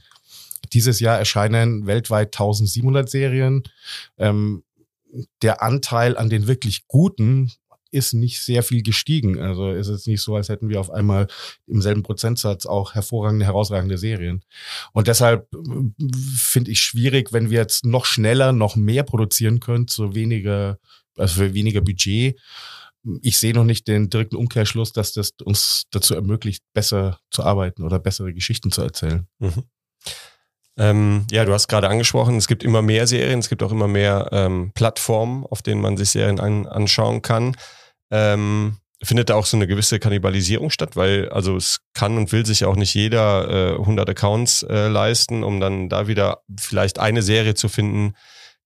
[0.73, 3.61] Dieses Jahr erscheinen weltweit 1700 Serien.
[4.17, 4.63] Ähm,
[5.43, 7.51] der Anteil an den wirklich guten
[7.93, 9.39] ist nicht sehr viel gestiegen.
[9.39, 11.27] Also ist es nicht so, als hätten wir auf einmal
[11.67, 14.41] im selben Prozentsatz auch hervorragende, herausragende Serien.
[14.93, 19.87] Und deshalb äh, finde ich schwierig, wenn wir jetzt noch schneller, noch mehr produzieren können,
[19.87, 20.79] so weniger,
[21.17, 22.39] also für weniger Budget.
[23.21, 27.83] Ich sehe noch nicht den direkten Umkehrschluss, dass das uns dazu ermöglicht, besser zu arbeiten
[27.83, 29.27] oder bessere Geschichten zu erzählen.
[29.39, 29.63] Mhm.
[30.77, 33.87] Ähm, ja, du hast gerade angesprochen, es gibt immer mehr Serien, es gibt auch immer
[33.87, 37.55] mehr ähm, Plattformen, auf denen man sich Serien an, anschauen kann
[38.13, 42.45] ähm, findet da auch so eine gewisse Kannibalisierung statt, weil also es kann und will
[42.45, 47.21] sich auch nicht jeder äh, 100 Accounts äh, leisten, um dann da wieder vielleicht eine
[47.21, 48.13] Serie zu finden,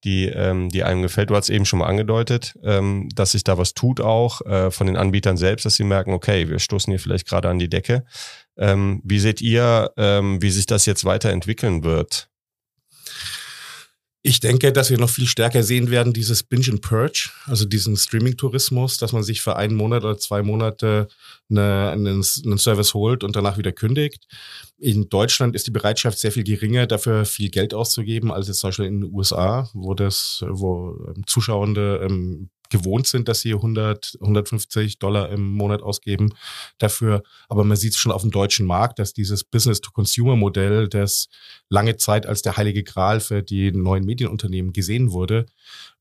[0.03, 1.31] die, ähm, die einem gefällt.
[1.31, 4.85] Du hast eben schon mal angedeutet, ähm, dass sich da was tut auch äh, von
[4.85, 8.05] den Anbietern selbst, dass sie merken, okay, wir stoßen hier vielleicht gerade an die Decke.
[8.57, 12.29] Ähm, wie seht ihr, ähm, wie sich das jetzt weiterentwickeln wird?
[14.27, 17.95] Ich denke, dass wir noch viel stärker sehen werden, dieses Binge and Purge, also diesen
[17.95, 21.07] Streaming-Tourismus, dass man sich für einen Monat oder zwei Monate
[21.49, 24.27] eine, einen, einen Service holt und danach wieder kündigt.
[24.79, 28.67] In Deutschland ist die Bereitschaft sehr viel geringer, dafür viel Geld auszugeben, als jetzt zum
[28.67, 34.17] Beispiel in den USA, wo das, wo ähm, Zuschauende ähm, gewohnt sind, dass sie 100,
[34.21, 36.33] 150 Dollar im Monat ausgeben
[36.77, 37.23] dafür.
[37.49, 41.29] Aber man sieht es schon auf dem deutschen Markt, dass dieses Business-to-Consumer-Modell, das
[41.69, 45.45] lange Zeit als der heilige Gral für die neuen Medienunternehmen gesehen wurde,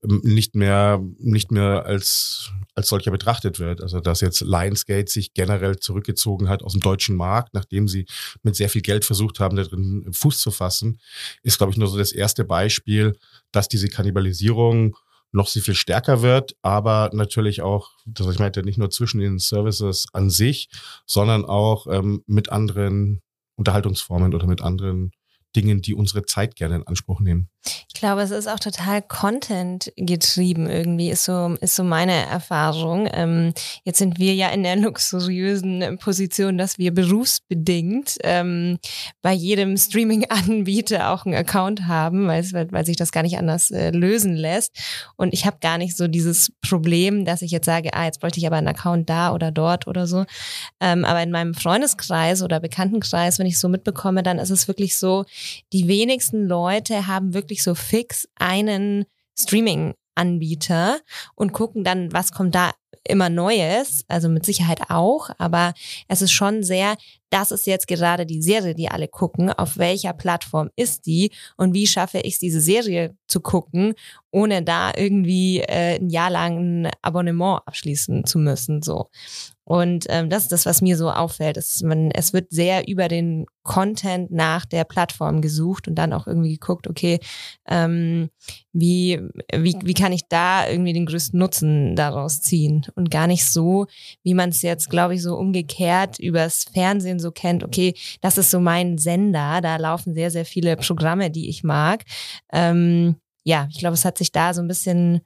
[0.05, 3.81] ähm, nicht mehr, nicht mehr als, als solcher betrachtet wird.
[3.83, 8.07] Also, dass jetzt Lionsgate sich generell zurückgezogen hat aus dem deutschen Markt, nachdem sie
[8.43, 10.99] mit sehr viel Geld versucht haben, da drin Fuß zu fassen,
[11.43, 13.17] ist, glaube ich, nur so das erste Beispiel,
[13.53, 14.97] dass diese Kannibalisierung
[15.37, 19.39] noch sehr viel stärker wird, aber natürlich auch, das ich meinte, nicht nur zwischen den
[19.39, 20.69] Services an sich,
[21.05, 23.23] sondern auch ähm, mit anderen
[23.57, 25.13] Unterhaltungsformen oder mit anderen
[25.55, 27.51] Dingen, die unsere Zeit gerne in Anspruch nehmen.
[27.93, 33.09] Ich glaube, es ist auch total Content getrieben irgendwie, ist so, ist so meine Erfahrung.
[33.13, 38.79] Ähm, jetzt sind wir ja in der luxuriösen Position, dass wir berufsbedingt ähm,
[39.23, 43.91] bei jedem Streaming-Anbieter auch einen Account haben, weil, weil sich das gar nicht anders äh,
[43.91, 44.77] lösen lässt.
[45.17, 48.39] Und ich habe gar nicht so dieses Problem, dass ich jetzt sage, ah, jetzt bräuchte
[48.39, 50.25] ich aber einen Account da oder dort oder so.
[50.81, 54.97] Ähm, aber in meinem Freundeskreis oder Bekanntenkreis, wenn ich so mitbekomme, dann ist es wirklich
[54.99, 55.25] so,
[55.73, 59.05] die wenigsten Leute haben wirklich so fix einen
[59.39, 60.99] Streaming Anbieter
[61.35, 62.73] und gucken dann, was kommt da
[63.09, 65.75] immer Neues, also mit Sicherheit auch, aber
[66.09, 66.97] es ist schon sehr,
[67.31, 71.73] das ist jetzt gerade die Serie, die alle gucken, auf welcher Plattform ist die und
[71.73, 73.95] wie schaffe ich es, diese Serie zu gucken,
[74.33, 79.07] ohne da irgendwie äh, ein Jahr lang ein Abonnement abschließen zu müssen, so.
[79.69, 81.57] Und ähm, das ist das, was mir so auffällt.
[81.57, 86.29] Es, man, es wird sehr über den Content nach der Plattform gesucht und dann auch
[86.29, 87.19] irgendwie geguckt, okay,
[87.67, 88.31] ähm,
[88.73, 89.21] wie,
[89.53, 92.87] wie, wie kann ich da irgendwie den größten Nutzen daraus ziehen?
[92.95, 93.87] Und gar nicht so,
[94.23, 98.53] wie man es jetzt, glaube ich, so umgekehrt übers Fernsehen so kennt, okay, das ist
[98.53, 102.05] so mein Sender, da laufen sehr, sehr viele Programme, die ich mag.
[102.53, 105.23] Ähm, ja, ich glaube, es hat sich da so ein bisschen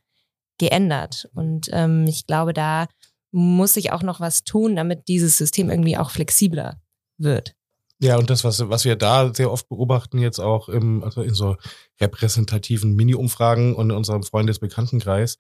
[0.56, 1.28] geändert.
[1.34, 2.86] Und ähm, ich glaube, da
[3.32, 6.80] muss sich auch noch was tun, damit dieses System irgendwie auch flexibler
[7.18, 7.54] wird.
[8.02, 11.34] Ja, und das, was, was wir da sehr oft beobachten, jetzt auch im, also in
[11.34, 11.56] so
[12.00, 15.38] repräsentativen Mini-Umfragen und in unserem Freundesbekanntenkreis,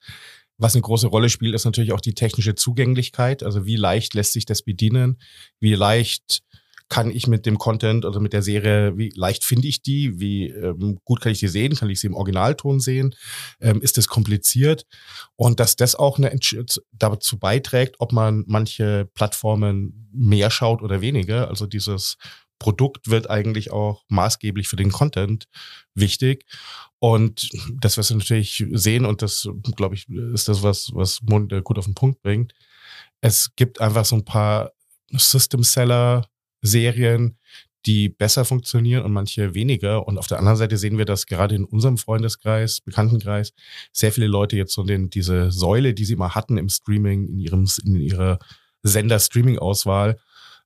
[0.58, 3.42] was eine große Rolle spielt, ist natürlich auch die technische Zugänglichkeit.
[3.42, 5.18] Also wie leicht lässt sich das bedienen?
[5.58, 6.42] Wie leicht
[6.90, 10.48] kann ich mit dem Content oder mit der Serie, wie leicht finde ich die, wie
[10.48, 13.14] ähm, gut kann ich die sehen, kann ich sie im Originalton sehen,
[13.60, 14.86] ähm, ist es kompliziert
[15.36, 16.36] und dass das auch eine
[16.92, 21.48] dazu beiträgt, ob man manche Plattformen mehr schaut oder weniger.
[21.48, 22.16] Also dieses
[22.58, 25.46] Produkt wird eigentlich auch maßgeblich für den Content
[25.94, 26.44] wichtig.
[26.98, 27.48] Und
[27.80, 31.78] das, was wir natürlich sehen, und das, glaube ich, ist das, was, was Mund gut
[31.78, 32.52] auf den Punkt bringt.
[33.22, 34.72] Es gibt einfach so ein paar
[35.12, 36.26] System Seller
[36.62, 37.36] Serien,
[37.86, 40.06] die besser funktionieren und manche weniger.
[40.06, 43.52] Und auf der anderen Seite sehen wir, dass gerade in unserem Freundeskreis, Bekanntenkreis,
[43.92, 47.38] sehr viele Leute jetzt so den, diese Säule, die sie mal hatten im Streaming, in
[47.38, 48.38] ihrem, in ihrer
[48.82, 50.18] Sender-Streaming-Auswahl,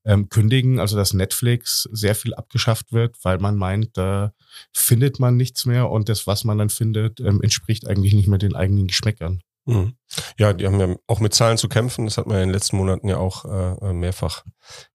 [0.05, 0.81] ähm, kündigen.
[0.81, 4.35] Also, dass Netflix sehr viel abgeschafft wird, weil man meint, da
[4.73, 8.39] findet man nichts mehr und das, was man dann findet, ähm, entspricht eigentlich nicht mehr
[8.39, 9.41] den eigenen Geschmäckern.
[9.67, 9.95] Mhm.
[10.39, 12.05] Ja, die haben ja auch mit Zahlen zu kämpfen.
[12.05, 14.45] Das hat man ja in den letzten Monaten ja auch äh, mehrfach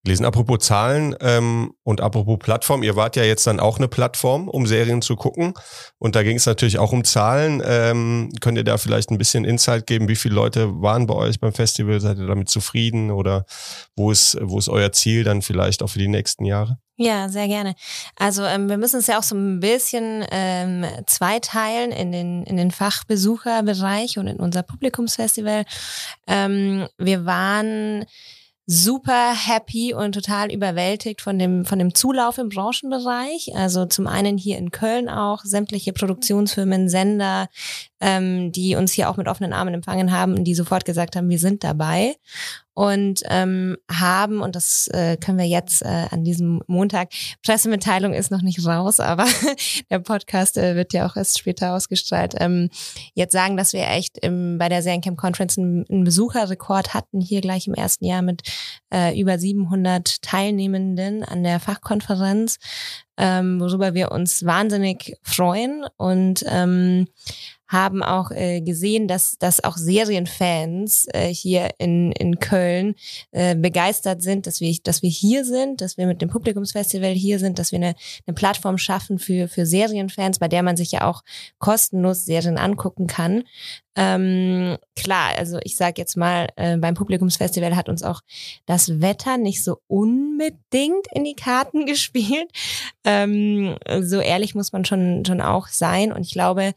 [0.03, 0.25] gelesen.
[0.25, 4.67] Apropos Zahlen ähm, und apropos Plattform, ihr wart ja jetzt dann auch eine Plattform, um
[4.67, 5.53] Serien zu gucken.
[5.97, 7.63] Und da ging es natürlich auch um Zahlen.
[7.65, 10.07] Ähm, könnt ihr da vielleicht ein bisschen Insight geben?
[10.07, 11.99] Wie viele Leute waren bei euch beim Festival?
[11.99, 13.09] Seid ihr damit zufrieden?
[13.09, 13.45] Oder
[13.95, 16.77] wo ist, wo ist euer Ziel dann vielleicht auch für die nächsten Jahre?
[17.01, 17.75] Ja, sehr gerne.
[18.17, 22.57] Also ähm, wir müssen es ja auch so ein bisschen ähm, zweiteilen in den, in
[22.57, 25.63] den Fachbesucherbereich und in unser Publikumsfestival.
[26.27, 28.03] Ähm, wir waren
[28.65, 33.55] super happy und total überwältigt von dem, von dem Zulauf im Branchenbereich.
[33.55, 37.47] Also zum einen hier in Köln auch sämtliche Produktionsfirmen, Sender,
[38.01, 41.29] ähm, die uns hier auch mit offenen Armen empfangen haben und die sofort gesagt haben,
[41.29, 42.15] wir sind dabei.
[42.79, 47.09] Und ähm, haben, und das äh, können wir jetzt äh, an diesem Montag,
[47.45, 49.25] Pressemitteilung ist noch nicht raus, aber
[49.91, 52.69] der Podcast äh, wird ja auch erst später ausgestrahlt, ähm,
[53.15, 57.41] jetzt sagen, dass wir echt im, bei der Seriencamp Conference einen, einen Besucherrekord hatten, hier
[57.41, 58.43] gleich im ersten Jahr mit
[58.93, 62.59] äh, über 700 Teilnehmenden an der Fachkonferenz,
[63.17, 65.85] ähm, worüber wir uns wahnsinnig freuen.
[65.97, 67.07] Und ähm,
[67.69, 72.95] haben auch äh, gesehen, dass, dass auch Serienfans äh, hier in, in Köln
[73.31, 77.37] äh, begeistert sind, dass wir, dass wir hier sind, dass wir mit dem Publikumsfestival hier
[77.37, 81.07] sind, dass wir eine, eine Plattform schaffen für, für Serienfans, bei der man sich ja
[81.07, 81.23] auch
[81.59, 83.43] kostenlos Serien angucken kann.
[83.95, 88.21] Ähm, klar, also ich sage jetzt mal, äh, beim Publikumsfestival hat uns auch
[88.65, 92.49] das Wetter nicht so unbedingt in die Karten gespielt.
[93.03, 96.13] Ähm, so ehrlich muss man schon, schon auch sein.
[96.13, 96.73] Und ich glaube,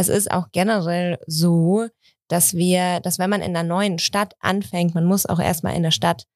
[0.00, 1.86] es ist auch generell so,
[2.28, 5.82] dass wir, dass wenn man in einer neuen Stadt anfängt, man muss auch erstmal in
[5.82, 6.26] der Stadt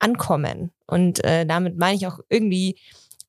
[0.00, 0.72] ankommen.
[0.86, 2.76] Und äh, damit meine ich auch irgendwie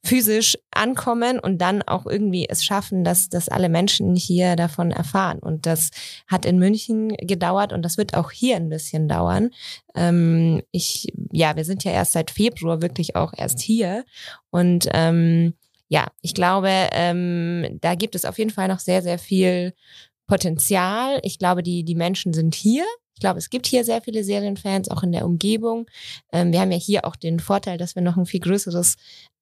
[0.04, 5.40] physisch ankommen und dann auch irgendwie es schaffen, dass, dass alle Menschen hier davon erfahren.
[5.40, 5.90] Und das
[6.28, 9.50] hat in München gedauert und das wird auch hier ein bisschen dauern.
[9.96, 14.06] Ähm, ich, ja, wir sind ja erst seit Februar wirklich auch erst hier
[14.52, 15.56] und ähm,
[15.88, 19.74] ja, ich glaube, ähm, da gibt es auf jeden Fall noch sehr, sehr viel
[20.28, 21.20] Potenzial.
[21.24, 22.86] Ich glaube, die, die Menschen sind hier.
[23.14, 25.86] Ich glaube, es gibt hier sehr viele Serienfans, auch in der Umgebung.
[26.34, 28.96] Ähm, wir haben ja hier auch den Vorteil, dass wir noch ein viel größeres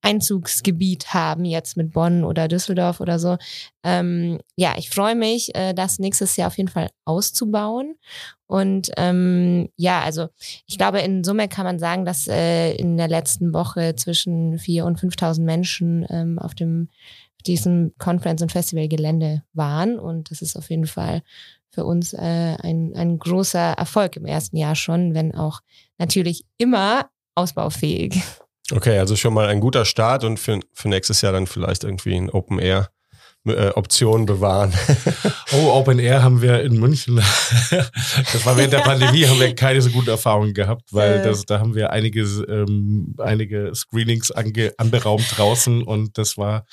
[0.04, 3.38] Einzugsgebiet haben, jetzt mit Bonn oder Düsseldorf oder so.
[3.84, 7.96] Ähm, ja, ich freue mich, äh, das nächstes Jahr auf jeden Fall auszubauen.
[8.46, 10.28] Und ähm, ja, also
[10.68, 14.84] ich glaube, in Summe kann man sagen, dass äh, in der letzten Woche zwischen 4.000
[14.84, 16.90] und 5.000 Menschen ähm, auf dem
[17.46, 20.00] diesem Conference- und Festivalgelände waren.
[20.00, 21.22] Und das ist auf jeden Fall
[21.70, 22.18] für uns äh,
[22.62, 25.62] ein, ein großer Erfolg im ersten Jahr schon, wenn auch
[25.98, 28.22] natürlich immer ausbaufähig.
[28.76, 32.16] Okay, also schon mal ein guter Start und für, für nächstes Jahr dann vielleicht irgendwie
[32.16, 32.90] ein Open Air
[33.46, 34.74] äh, Optionen bewahren.
[35.54, 37.18] oh, Open Air haben wir in München.
[37.70, 41.60] das war während der Pandemie, haben wir keine so guten Erfahrungen gehabt, weil das, da
[41.60, 46.66] haben wir einige, ähm, einige Screenings ange, anberaumt draußen und das war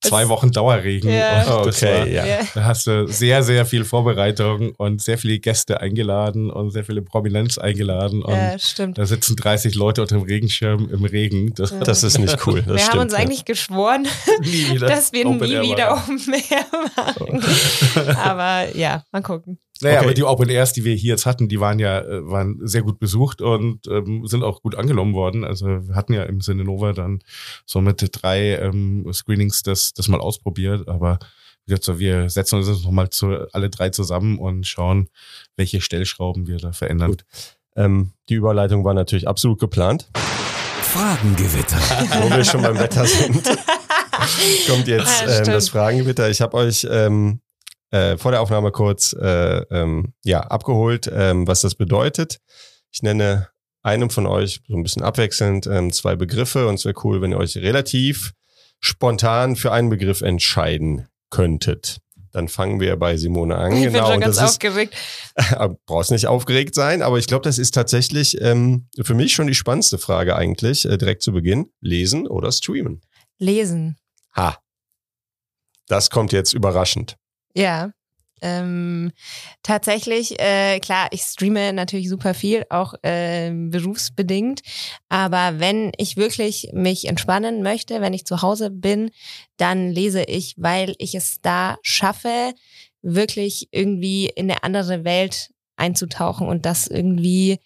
[0.00, 1.10] zwei Wochen Dauerregen.
[1.10, 1.56] Ja.
[1.56, 2.24] Und okay, war, ja.
[2.54, 7.02] Da hast du sehr, sehr viel Vorbereitung und sehr viele Gäste eingeladen und sehr viele
[7.02, 8.22] Prominenz eingeladen.
[8.22, 8.98] Und ja, stimmt.
[8.98, 11.54] da sitzen 30 Leute unter dem Regenschirm im Regen.
[11.54, 12.64] Das, das ist nicht cool.
[12.66, 13.18] wir stimmt, haben uns ja.
[13.18, 14.06] eigentlich geschworen,
[14.80, 15.92] dass wir Open nie Air wieder.
[15.94, 17.44] Open Air machen.
[18.16, 19.58] aber ja, mal gucken.
[19.80, 20.04] Naja, Okay.
[20.04, 22.82] aber die Open Airs, die wir hier jetzt hatten, die waren ja äh, waren sehr
[22.82, 25.44] gut besucht und ähm, sind auch gut angenommen worden.
[25.44, 27.20] Also wir hatten ja im Sinne Nova dann
[27.66, 31.18] so mit drei ähm, Screenings das, das mal ausprobiert, aber
[31.80, 35.08] so, wir setzen uns jetzt nochmal zu, alle drei zusammen und schauen,
[35.56, 37.10] welche Stellschrauben wir da verändern.
[37.10, 37.24] Gut.
[37.76, 40.08] Ähm, die Überleitung war natürlich absolut geplant.
[40.82, 41.78] Fragengewitter.
[42.20, 43.42] Wo wir schon beim Wetter sind,
[44.68, 46.30] kommt jetzt Ja, ähm, das Fragengewitter.
[46.30, 47.40] Ich habe euch ähm,
[47.90, 52.38] äh, vor der Aufnahme kurz äh, ähm, ja, abgeholt, ähm, was das bedeutet.
[52.90, 53.48] Ich nenne
[53.82, 57.32] einem von euch so ein bisschen abwechselnd ähm, zwei Begriffe und es wäre cool, wenn
[57.32, 58.32] ihr euch relativ
[58.80, 61.98] spontan für einen Begriff entscheiden könntet.
[62.32, 63.72] Dann fangen wir bei Simone an.
[63.72, 64.94] Ich bin genau, schon und ganz aufgeregt.
[65.86, 69.54] brauchst nicht aufgeregt sein, aber ich glaube, das ist tatsächlich ähm, für mich schon die
[69.54, 71.70] spannendste Frage eigentlich, äh, direkt zu Beginn.
[71.80, 73.02] Lesen oder streamen?
[73.38, 73.96] Lesen.
[74.36, 74.58] Ha.
[75.86, 77.16] Das kommt jetzt überraschend.
[77.54, 77.92] Ja.
[78.44, 79.12] Ähm,
[79.62, 84.62] tatsächlich, äh, klar, ich streame natürlich super viel, auch ähm, berufsbedingt.
[85.08, 89.12] Aber wenn ich wirklich mich entspannen möchte, wenn ich zu Hause bin,
[89.58, 92.52] dann lese ich, weil ich es da schaffe,
[93.02, 97.58] wirklich irgendwie in eine andere Welt einzutauchen und das irgendwie,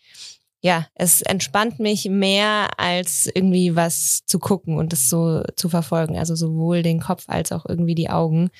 [0.67, 6.19] ja, es entspannt mich mehr als irgendwie was zu gucken und das so zu verfolgen.
[6.19, 8.51] Also sowohl den Kopf als auch irgendwie die Augen.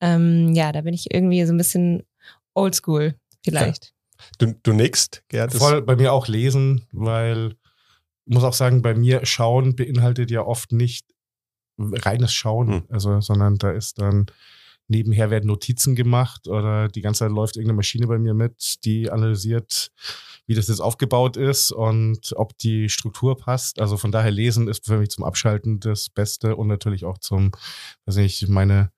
[0.00, 2.02] Ähm, ja, da bin ich irgendwie so ein bisschen
[2.54, 3.92] oldschool vielleicht.
[4.38, 5.52] Du, du nickst, Gerd.
[5.52, 7.56] Voll bei mir auch lesen, weil
[8.24, 11.04] ich muss auch sagen, bei mir Schauen beinhaltet ja oft nicht
[11.78, 12.82] reines Schauen, Hm.
[12.88, 14.26] also, sondern da ist dann
[14.88, 19.10] nebenher werden Notizen gemacht oder die ganze Zeit läuft irgendeine Maschine bei mir mit, die
[19.10, 19.92] analysiert,
[20.46, 23.80] wie das jetzt aufgebaut ist und ob die Struktur passt.
[23.80, 27.52] Also von daher lesen ist für mich zum Abschalten das Beste und natürlich auch zum,
[28.06, 28.90] weiß nicht, meine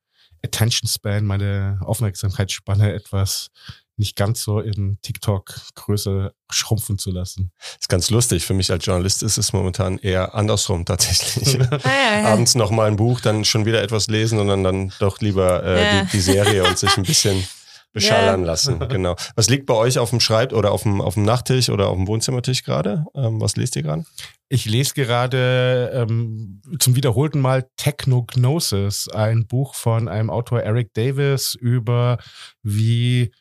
[0.45, 3.49] Attention Span, meine Aufmerksamkeitsspanne etwas
[3.99, 7.53] nicht ganz so in TikTok-Größe schrumpfen zu lassen.
[7.79, 8.45] ist ganz lustig.
[8.45, 11.55] Für mich als Journalist ist es momentan eher andersrum tatsächlich.
[11.55, 12.25] Ja, ja.
[12.33, 15.63] Abends noch mal ein Buch, dann schon wieder etwas lesen und dann, dann doch lieber
[15.63, 16.05] äh, Ja.
[16.05, 17.45] die, die Serie und sich ein bisschen
[17.93, 18.47] beschallern Ja.
[18.47, 18.79] lassen.
[18.89, 19.17] Genau.
[19.37, 21.97] Was liegt bei euch auf dem Schreib oder auf dem, auf dem Nachttisch oder auf
[21.97, 23.05] dem Wohnzimmertisch gerade?
[23.15, 24.05] Ähm, was lest ihr gerade?
[24.49, 31.55] Ich lese gerade ähm, zum wiederholten Mal Technognosis, ein Buch von einem Autor Eric Davis
[31.55, 32.19] über
[32.63, 33.33] wie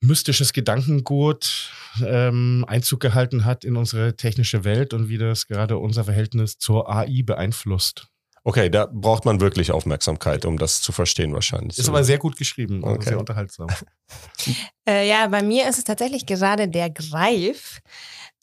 [0.00, 1.70] mystisches Gedankengut
[2.04, 6.90] ähm, Einzug gehalten hat in unsere technische Welt und wie das gerade unser Verhältnis zur
[6.94, 8.08] AI beeinflusst.
[8.46, 11.80] Okay, da braucht man wirklich Aufmerksamkeit, um das zu verstehen wahrscheinlich.
[11.80, 13.08] Ist aber sehr gut geschrieben, also Okay.
[13.08, 13.66] sehr unterhaltsam.
[14.88, 17.80] Äh, ja, bei mir ist es tatsächlich gerade der Greif,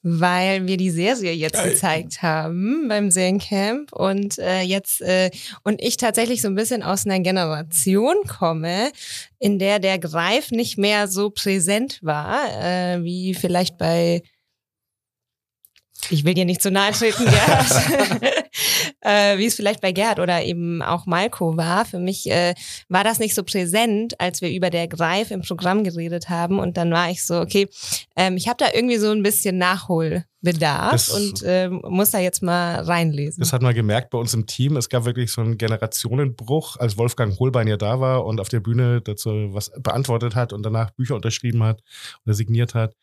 [0.01, 1.70] weil wir die Serie jetzt Geil.
[1.72, 5.32] gezeigt haben beim Seriencamp und äh, jetzt äh,
[5.64, 8.91] und ich tatsächlich so ein bisschen aus einer Generation komme,
[9.39, 14.22] in der der Greif nicht mehr so präsent war, äh, wie vielleicht bei
[16.10, 18.33] ich will dir nicht zu nahe treten, Gerhard.
[19.04, 21.86] Äh, wie es vielleicht bei Gerhard oder eben auch Malko war.
[21.86, 22.54] Für mich äh,
[22.89, 26.60] war das nicht so präsent, als wir über der Greif im Programm geredet haben.
[26.60, 27.68] Und dann war ich so, okay,
[28.16, 29.58] ähm, ich habe da irgendwie so ein bisschen
[30.44, 33.41] Nachholbedarf Das- und ähm, muss da jetzt mal reinlesen.
[33.41, 34.78] Das hat man gemerkt bei uns im Team.
[34.78, 38.60] Es gab wirklich so einen Generationenbruch, als Wolfgang Holbein ja da war und auf der
[38.60, 41.82] Bühne dazu was beantwortet hat und danach Bücher unterschrieben hat
[42.26, 42.96] oder signiert hat,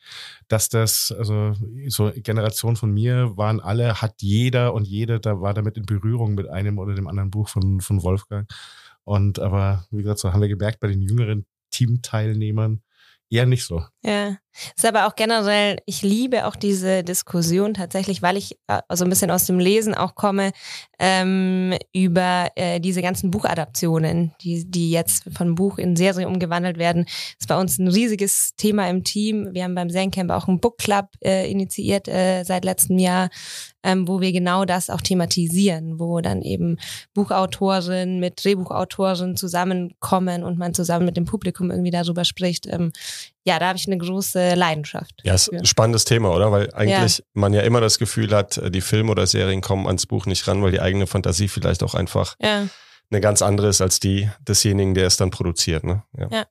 [0.49, 1.55] dass das, also
[1.88, 6.34] so Generation von mir waren alle, hat jeder und jede, da war damit in Berührung
[6.34, 8.51] mit einem oder dem anderen Buch von, von Wolfgang.
[9.05, 12.82] Und aber, wie gesagt, so haben wir gemerkt bei den jüngeren Teamteilnehmern
[13.30, 13.84] eher nicht so.
[14.05, 14.36] Ja,
[14.76, 19.11] ist aber auch generell, ich liebe auch diese Diskussion tatsächlich, weil ich äh, so ein
[19.11, 20.53] bisschen aus dem Lesen auch komme,
[20.98, 27.07] ähm, über äh, diese ganzen Buchadaptionen, die, die jetzt von Buch in Serie umgewandelt werden.
[27.38, 29.48] ist bei uns ein riesiges Thema im Team.
[29.53, 33.30] Wir haben beim Zen-Camp auch einen Book Club äh, initiiert äh, seit letztem Jahr,
[33.82, 36.76] ähm, wo wir genau das auch thematisieren, wo dann eben
[37.14, 42.66] Buchautorin mit Drehbuchautorin zusammenkommen und man zusammen mit dem Publikum irgendwie darüber spricht.
[42.66, 42.92] Ähm,
[43.45, 45.14] ja, da habe ich eine große Leidenschaft.
[45.22, 46.53] Ja, ist ein spannendes Thema, oder?
[46.53, 50.07] Weil eigentlich man ja immer das Gefühl hat, äh, die Filme oder Serien kommen ans
[50.07, 52.66] Buch nicht ran, weil die eigene Fantasie vielleicht auch einfach Ja.
[53.11, 55.84] eine ganz andere ist als die desjenigen, der es dann produziert.
[55.84, 56.03] Ne?
[56.16, 56.45] Ja.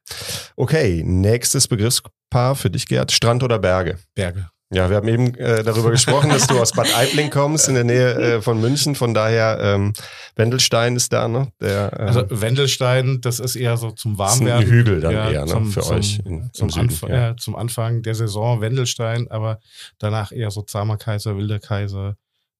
[0.55, 3.11] Okay, nächstes Begriffspaar für dich, Gerd.
[3.11, 3.97] Strand oder Berge?
[4.15, 4.49] Berge.
[4.71, 7.83] Ja, wir haben eben äh, darüber gesprochen, dass du aus Bad Aibling kommst, in der
[7.83, 8.93] Nähe äh, von München.
[8.93, 9.93] Von daher, ähm,
[10.35, 11.51] Wendelstein ist da, ne?
[11.59, 14.67] Der, äh, Also Wendelstein, das ist eher so zum ist ein Warmwerden.
[14.67, 15.65] Hügel dann eher, ne?
[15.65, 16.81] für zum, euch in, zum, Süden.
[16.89, 17.15] Anfang, ja.
[17.15, 17.37] ja.
[17.37, 19.59] zum Anfang der Saison Wendelstein, aber
[19.97, 22.15] danach eher so Zahmer Kaiser, Wilder Kaiser,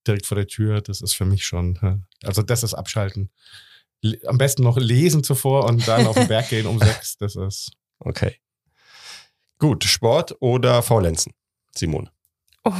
[0.08, 0.82] direkt vor der Tür.
[0.82, 2.00] Das ist für mich schon, ja.
[2.24, 3.30] also das ist Abschalten.
[4.26, 7.18] Am besten noch lesen zuvor und dann auf den Berg gehen um sechs.
[7.18, 8.36] Das ist Okay.
[9.60, 11.34] Gut, Sport oder Faulenzen?
[11.80, 12.12] Simone.
[12.64, 12.74] Oh,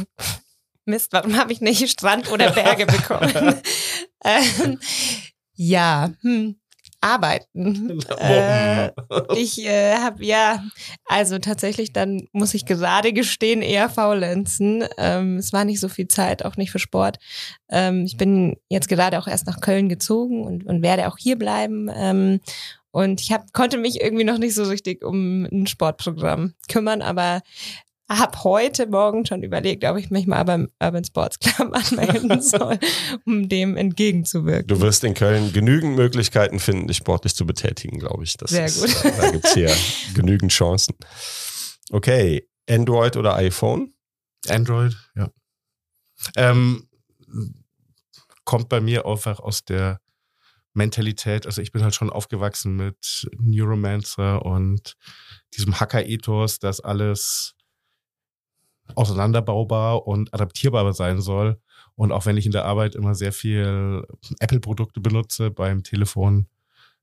[0.84, 3.60] Mist, warum habe ich nicht Strand oder Berge bekommen?
[4.24, 4.78] ähm,
[5.54, 6.56] ja, hm,
[7.00, 8.00] arbeiten.
[8.20, 8.90] Äh,
[9.36, 10.62] ich äh, habe ja,
[11.06, 14.84] also tatsächlich, dann muss ich gerade gestehen, eher faulenzen.
[14.98, 17.18] Ähm, es war nicht so viel Zeit, auch nicht für Sport.
[17.70, 21.38] Ähm, ich bin jetzt gerade auch erst nach Köln gezogen und, und werde auch hier
[21.38, 21.90] bleiben.
[21.94, 22.40] Ähm,
[22.90, 27.42] und ich hab, konnte mich irgendwie noch nicht so richtig um ein Sportprogramm kümmern, aber
[28.18, 32.78] habe heute Morgen schon überlegt, ob ich mich mal beim Urban Sports Club anmelden soll,
[33.24, 34.66] um dem entgegenzuwirken.
[34.66, 38.36] Du wirst in Köln genügend Möglichkeiten finden, dich sportlich zu betätigen, glaube ich.
[38.36, 39.04] Das Sehr ist, gut.
[39.04, 39.74] äh, Da gibt's hier
[40.14, 40.94] genügend Chancen.
[41.90, 43.92] Okay, Android oder iPhone?
[44.48, 45.30] Android, ja.
[46.36, 46.88] Ähm,
[48.44, 50.00] kommt bei mir einfach aus der
[50.72, 51.46] Mentalität.
[51.46, 54.96] Also ich bin halt schon aufgewachsen mit Neuromancer und
[55.56, 57.54] diesem Hacker-Ethos, dass alles
[58.96, 61.60] auseinanderbaubar und adaptierbar sein soll.
[61.96, 64.04] Und auch wenn ich in der Arbeit immer sehr viel
[64.38, 66.46] Apple-Produkte benutze, beim Telefon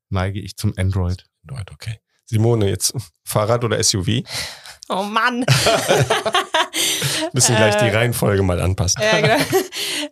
[0.10, 1.26] neige ich zum Android.
[1.44, 2.00] Android, okay.
[2.26, 4.24] Simone, jetzt Fahrrad oder SUV?
[4.90, 5.46] Oh Mann.
[7.34, 9.02] Müssen gleich die Äh, Reihenfolge mal anpassen.
[9.02, 9.44] Ja, genau.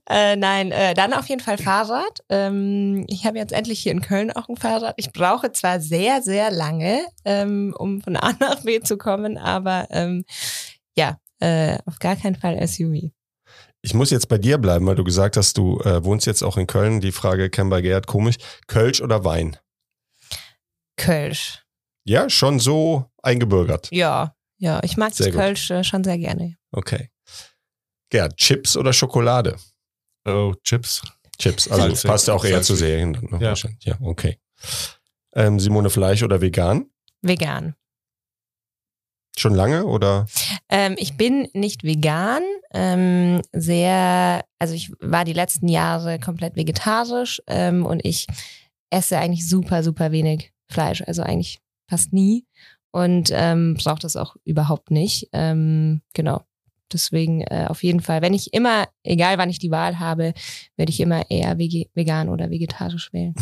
[0.10, 2.20] äh, nein, äh, dann auf jeden Fall Fahrrad.
[2.30, 4.96] Ähm, ich habe jetzt endlich hier in Köln auch ein Fahrrad.
[4.98, 9.88] Ich brauche zwar sehr, sehr lange, ähm, um von A nach B zu kommen, aber
[9.92, 10.26] ähm,
[10.98, 13.12] ja, äh, auf gar keinen Fall SUV.
[13.82, 16.58] Ich muss jetzt bei dir bleiben, weil du gesagt hast, du äh, wohnst jetzt auch
[16.58, 17.02] in Köln.
[17.02, 18.38] Die Frage kam bei Gerhard komisch.
[18.68, 19.58] Kölsch oder Wein?
[20.98, 21.64] Kölsch.
[22.04, 23.90] Ja, schon so eingebürgert.
[23.92, 25.42] Ja, ja, ich mag Sehr das gut.
[25.42, 26.56] Kölsch äh, schon sehr gerne.
[26.72, 27.10] Okay.
[28.10, 29.58] Gerhard, Chips oder Schokolade?
[30.26, 31.02] Oh, Chips.
[31.38, 32.10] Chips, also Salzig.
[32.10, 32.68] passt auch eher Salzig.
[32.68, 33.14] zu Serien.
[33.14, 33.40] Dann, ne?
[33.42, 33.54] Ja.
[33.82, 34.40] Ja, okay.
[35.34, 36.90] Ähm, Simone, Fleisch oder vegan?
[37.22, 37.76] Vegan.
[39.38, 40.26] Schon lange oder?
[40.70, 42.42] Ähm, ich bin nicht vegan,
[42.74, 48.28] ähm, sehr, also ich war die letzten Jahre komplett vegetarisch ähm, und ich
[48.90, 51.60] esse eigentlich super, super wenig Fleisch, also eigentlich
[51.90, 52.46] fast nie
[52.92, 55.28] und ähm, brauche das auch überhaupt nicht.
[55.34, 56.44] Ähm, genau.
[56.94, 60.34] Deswegen äh, auf jeden Fall, wenn ich immer, egal wann ich die Wahl habe,
[60.78, 63.34] werde ich immer eher vegan oder vegetarisch wählen.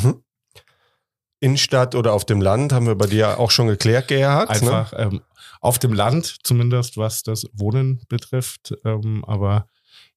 [1.43, 4.49] Innenstadt oder auf dem Land, haben wir bei dir auch schon geklärt, Gerhard.
[4.49, 4.55] Ne?
[4.55, 5.21] Einfach ähm,
[5.59, 9.67] auf dem Land, zumindest was das Wohnen betrifft, ähm, aber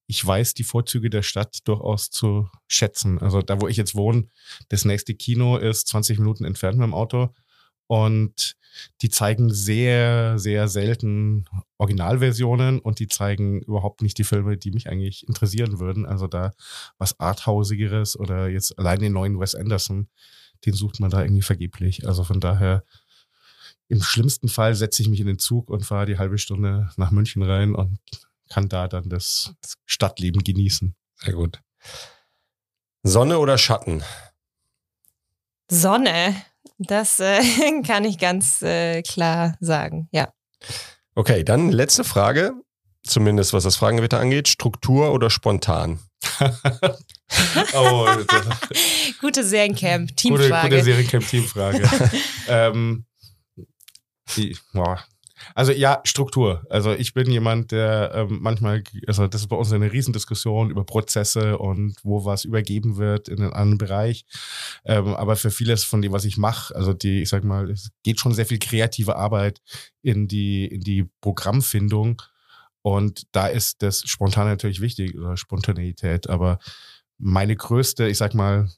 [0.05, 3.19] ich weiß die Vorzüge der Stadt durchaus zu schätzen.
[3.19, 4.29] Also da, wo ich jetzt wohne,
[4.69, 7.33] das nächste Kino ist 20 Minuten entfernt mit dem Auto.
[7.87, 8.55] Und
[9.01, 11.45] die zeigen sehr, sehr selten
[11.77, 16.05] Originalversionen und die zeigen überhaupt nicht die Filme, die mich eigentlich interessieren würden.
[16.05, 16.53] Also da
[16.97, 20.07] was Arthausigeres oder jetzt allein den neuen Wes Anderson,
[20.65, 22.07] den sucht man da irgendwie vergeblich.
[22.07, 22.83] Also von daher,
[23.87, 27.11] im schlimmsten Fall setze ich mich in den Zug und fahre die halbe Stunde nach
[27.11, 27.99] München rein und
[28.49, 29.53] kann da dann das
[29.85, 30.95] Stadtleben genießen.
[31.15, 31.61] Sehr gut.
[33.03, 34.03] Sonne oder Schatten?
[35.69, 36.35] Sonne.
[36.77, 37.41] Das äh,
[37.85, 40.31] kann ich ganz äh, klar sagen, ja.
[41.15, 42.53] Okay, dann letzte Frage,
[43.03, 44.47] zumindest was das Fragengewitter angeht.
[44.47, 45.99] Struktur oder spontan?
[47.73, 48.07] oh,
[49.21, 50.49] gute Seriencamp, Teamfrage.
[50.49, 51.89] Gute, gute Seriencamp, Teamfrage.
[52.47, 53.05] ähm,
[54.35, 55.03] die, boah,
[55.55, 56.65] also ja, Struktur.
[56.69, 60.83] Also ich bin jemand, der ähm, manchmal, also das ist bei uns eine Riesendiskussion über
[60.83, 64.25] Prozesse und wo was übergeben wird in einen anderen Bereich.
[64.85, 67.91] Ähm, aber für vieles von dem, was ich mache, also die, ich sag mal, es
[68.03, 69.61] geht schon sehr viel kreative Arbeit
[70.01, 72.21] in die, in die Programmfindung.
[72.81, 76.29] Und da ist das spontan natürlich wichtig oder Spontaneität.
[76.29, 76.59] Aber
[77.17, 78.69] meine größte, ich sag mal,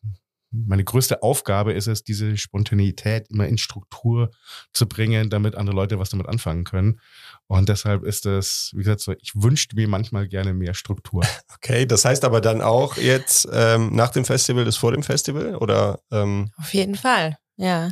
[0.52, 4.32] meine größte Aufgabe ist es, diese Spontaneität immer in Struktur
[4.74, 7.00] zu bringen, damit andere Leute was damit anfangen können.
[7.48, 11.24] Und deshalb ist es, wie gesagt, so, ich wünschte mir manchmal gerne mehr Struktur.
[11.62, 15.56] Okay, das heißt aber dann auch jetzt ähm, nach dem Festival ist vor dem Festival
[15.58, 16.00] oder?
[16.10, 17.92] Ähm, Auf jeden Fall, ja.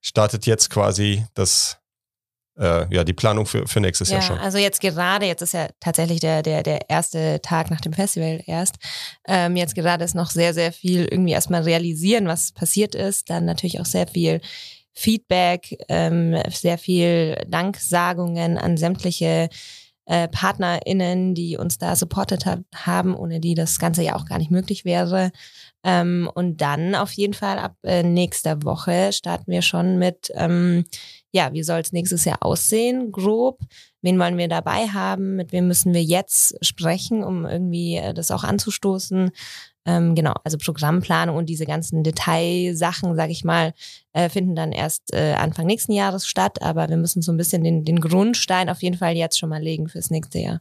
[0.00, 1.78] Startet jetzt quasi das
[2.58, 4.38] äh, ja, die Planung für, für nächstes ja, Jahr schon.
[4.38, 8.42] Also jetzt gerade, jetzt ist ja tatsächlich der, der, der erste Tag nach dem Festival
[8.46, 8.76] erst.
[9.26, 13.30] Ähm, jetzt gerade ist noch sehr, sehr viel irgendwie erstmal realisieren, was passiert ist.
[13.30, 14.40] Dann natürlich auch sehr viel
[14.92, 19.48] Feedback, ähm, sehr viel Danksagungen an sämtliche
[20.06, 24.38] äh, PartnerInnen, die uns da supportet hat, haben, ohne die das Ganze ja auch gar
[24.38, 25.30] nicht möglich wäre.
[25.84, 30.84] Ähm, und dann auf jeden Fall ab äh, nächster Woche starten wir schon mit ähm,
[31.32, 33.60] ja, wie soll es nächstes Jahr aussehen, grob?
[34.00, 35.36] Wen wollen wir dabei haben?
[35.36, 39.30] Mit wem müssen wir jetzt sprechen, um irgendwie äh, das auch anzustoßen?
[39.84, 43.72] Ähm, genau, also Programmplanung und diese ganzen Detailsachen, sag ich mal,
[44.12, 46.62] äh, finden dann erst äh, Anfang nächsten Jahres statt.
[46.62, 49.62] Aber wir müssen so ein bisschen den, den Grundstein auf jeden Fall jetzt schon mal
[49.62, 50.60] legen fürs nächste Jahr.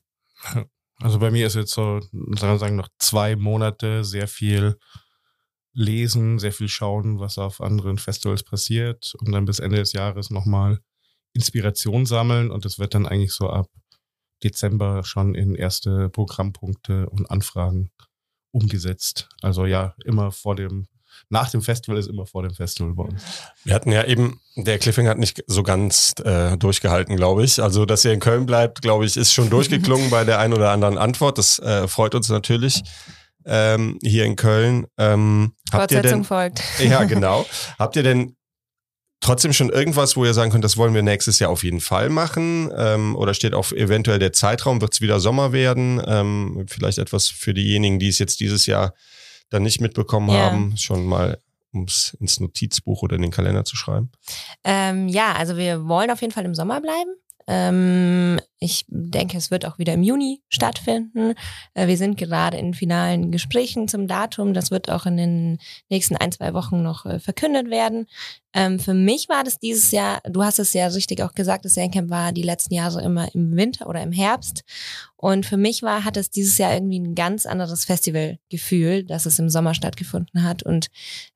[1.00, 2.00] Also bei mir ist jetzt so,
[2.38, 4.78] sagen noch zwei Monate sehr viel
[5.78, 10.32] lesen, sehr viel schauen, was auf anderen Festivals passiert und dann bis Ende des Jahres
[10.32, 10.80] nochmal
[11.34, 13.70] Inspiration sammeln und das wird dann eigentlich so ab
[14.44, 17.92] Dezember schon in erste Programmpunkte und Anfragen
[18.52, 19.30] umgesetzt.
[19.44, 20.88] Also ja, immer vor dem,
[21.30, 23.24] nach dem Festival ist immer vor dem Festival bei uns.
[23.64, 27.62] Wir hatten ja eben, der Cliffing hat nicht so ganz äh, durchgehalten, glaube ich.
[27.62, 30.72] Also, dass ihr in Köln bleibt, glaube ich, ist schon durchgeklungen bei der einen oder
[30.72, 31.38] anderen Antwort.
[31.38, 32.84] Das äh, freut uns natürlich
[33.48, 34.86] ähm, hier in Köln.
[34.98, 36.62] Ähm, ihr denn, folgt.
[36.80, 37.46] Ja, genau.
[37.80, 38.36] habt ihr denn
[39.20, 42.10] trotzdem schon irgendwas, wo ihr sagen könnt, das wollen wir nächstes Jahr auf jeden Fall
[42.10, 42.72] machen?
[42.76, 46.02] Ähm, oder steht auch eventuell der Zeitraum, wird es wieder Sommer werden?
[46.06, 48.94] Ähm, vielleicht etwas für diejenigen, die es jetzt dieses Jahr
[49.50, 50.52] dann nicht mitbekommen ja.
[50.52, 51.42] haben, schon mal
[51.72, 54.12] um es ins Notizbuch oder in den Kalender zu schreiben?
[54.64, 57.12] Ähm, ja, also wir wollen auf jeden Fall im Sommer bleiben.
[57.48, 61.36] Ähm, ich denke, es wird auch wieder im Juni stattfinden.
[61.74, 64.54] Äh, wir sind gerade in finalen Gesprächen zum Datum.
[64.54, 68.08] Das wird auch in den nächsten ein, zwei Wochen noch äh, verkündet werden.
[68.54, 71.76] Ähm, für mich war das dieses Jahr, du hast es ja richtig auch gesagt, das
[71.76, 74.64] Sandcamp war die letzten Jahre immer im Winter oder im Herbst.
[75.16, 79.40] Und für mich war, hat es dieses Jahr irgendwie ein ganz anderes Festivalgefühl, dass es
[79.40, 80.62] im Sommer stattgefunden hat.
[80.62, 80.90] Und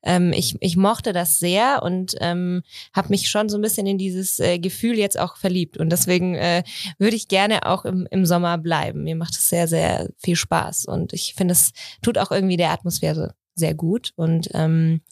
[0.04, 2.62] ähm, ich, ich mochte das sehr und ähm,
[2.94, 5.78] habe mich schon so ein bisschen in dieses äh, Gefühl jetzt auch verliebt.
[5.78, 6.62] Und deswegen äh,
[6.98, 9.04] würde ich gerne auch im, im Sommer bleiben.
[9.04, 10.86] Mir macht es sehr, sehr viel Spaß.
[10.86, 14.12] Und ich finde, es tut auch irgendwie der Atmosphäre sehr gut.
[14.16, 15.02] Und ähm,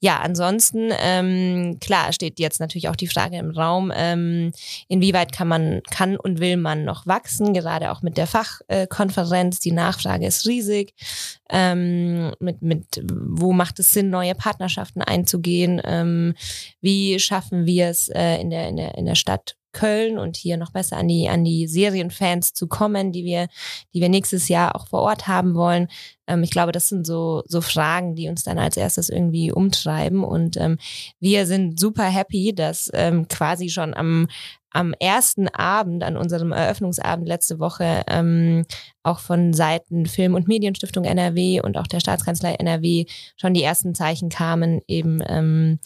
[0.00, 4.52] ja, ansonsten, ähm, klar, steht jetzt natürlich auch die Frage im Raum, ähm,
[4.88, 9.60] inwieweit kann man, kann und will man noch wachsen, gerade auch mit der Fachkonferenz.
[9.60, 10.94] Die Nachfrage ist riesig.
[11.48, 15.80] Ähm, mit, mit, wo macht es Sinn, neue Partnerschaften einzugehen?
[15.84, 16.34] Ähm,
[16.80, 20.56] wie schaffen wir es äh, in, der, in, der, in der Stadt Köln und hier
[20.56, 23.48] noch besser an die, an die Serienfans zu kommen, die wir,
[23.92, 25.88] die wir nächstes Jahr auch vor Ort haben wollen.
[26.26, 30.24] Ähm, ich glaube, das sind so, so Fragen, die uns dann als erstes irgendwie umtreiben.
[30.24, 30.78] Und ähm,
[31.20, 34.28] wir sind super happy, dass ähm, quasi schon am,
[34.70, 38.64] am ersten Abend, an unserem Eröffnungsabend letzte Woche, ähm,
[39.02, 43.04] auch von Seiten Film- und Medienstiftung NRW und auch der Staatskanzlei NRW
[43.36, 45.80] schon die ersten Zeichen kamen, eben ähm,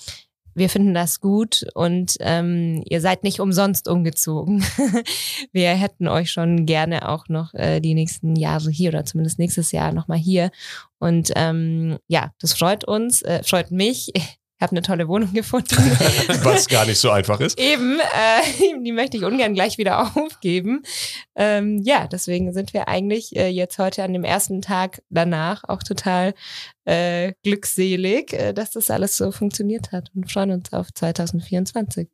[0.55, 4.65] wir finden das gut und ähm, ihr seid nicht umsonst umgezogen.
[5.53, 9.73] wir hätten euch schon gerne auch noch äh, die nächsten Jahre hier oder zumindest nächstes
[9.73, 10.51] Jahr nochmal hier.
[10.99, 14.13] Und ähm, ja, das freut uns, äh, freut mich
[14.61, 15.77] habe eine tolle Wohnung gefunden.
[16.43, 17.59] Was gar nicht so einfach ist.
[17.59, 20.83] Eben, äh, die möchte ich ungern gleich wieder aufgeben.
[21.35, 25.83] Ähm, ja, deswegen sind wir eigentlich äh, jetzt heute an dem ersten Tag danach auch
[25.83, 26.35] total
[26.85, 32.09] äh, glückselig, äh, dass das alles so funktioniert hat und freuen uns auf 2024.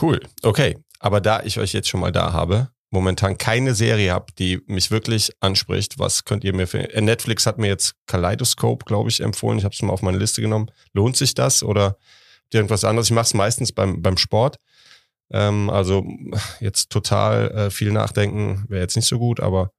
[0.00, 0.78] Cool, okay.
[0.98, 4.90] Aber da ich euch jetzt schon mal da habe, momentan keine Serie habe, die mich
[4.90, 6.92] wirklich anspricht, was könnt ihr mir für...
[6.94, 9.58] Äh, Netflix hat mir jetzt Kaleidoscope, glaube ich, empfohlen.
[9.58, 10.70] Ich habe es mal auf meine Liste genommen.
[10.92, 11.96] Lohnt sich das oder
[12.52, 13.08] irgendwas anderes?
[13.08, 14.58] Ich mache es meistens beim, beim Sport.
[15.30, 16.04] Ähm, also
[16.60, 19.70] jetzt total äh, viel nachdenken wäre jetzt nicht so gut, aber...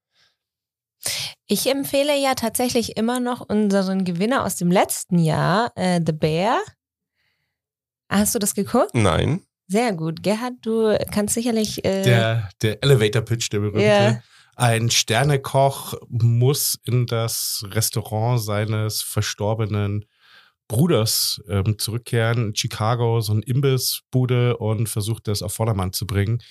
[1.45, 6.59] Ich empfehle ja tatsächlich immer noch unseren Gewinner aus dem letzten Jahr, äh, The Bear.
[8.09, 8.95] Hast du das geguckt?
[8.95, 9.41] Nein.
[9.73, 10.21] Sehr gut.
[10.21, 11.83] Gerhard, du kannst sicherlich.
[11.83, 13.79] Äh der, der Elevator Pitch, der berühmte.
[13.79, 14.23] Yeah.
[14.55, 20.05] Ein Sternekoch muss in das Restaurant seines verstorbenen
[20.67, 26.43] Bruders ähm, zurückkehren in Chicago, so ein Imbissbude und versucht das auf Vordermann zu bringen.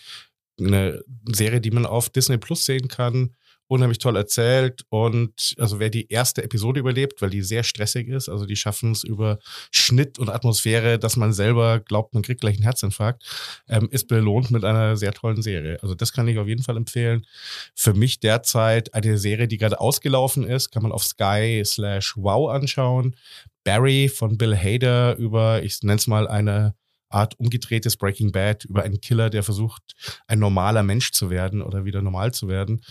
[0.58, 3.36] Eine Serie, die man auf Disney Plus sehen kann
[3.72, 8.28] unheimlich toll erzählt und also wer die erste Episode überlebt, weil die sehr stressig ist,
[8.28, 9.38] also die schaffen es über
[9.70, 13.24] Schnitt und Atmosphäre, dass man selber glaubt, man kriegt gleich einen Herzinfarkt,
[13.68, 15.78] ähm, ist belohnt mit einer sehr tollen Serie.
[15.82, 17.26] Also das kann ich auf jeden Fall empfehlen.
[17.74, 22.50] Für mich derzeit eine Serie, die gerade ausgelaufen ist, kann man auf Sky slash Wow
[22.50, 23.16] anschauen.
[23.64, 26.74] Barry von Bill Hader über, ich nenne es mal eine
[27.12, 29.82] Art umgedrehtes Breaking Bad über einen Killer, der versucht,
[30.26, 32.82] ein normaler Mensch zu werden oder wieder normal zu werden.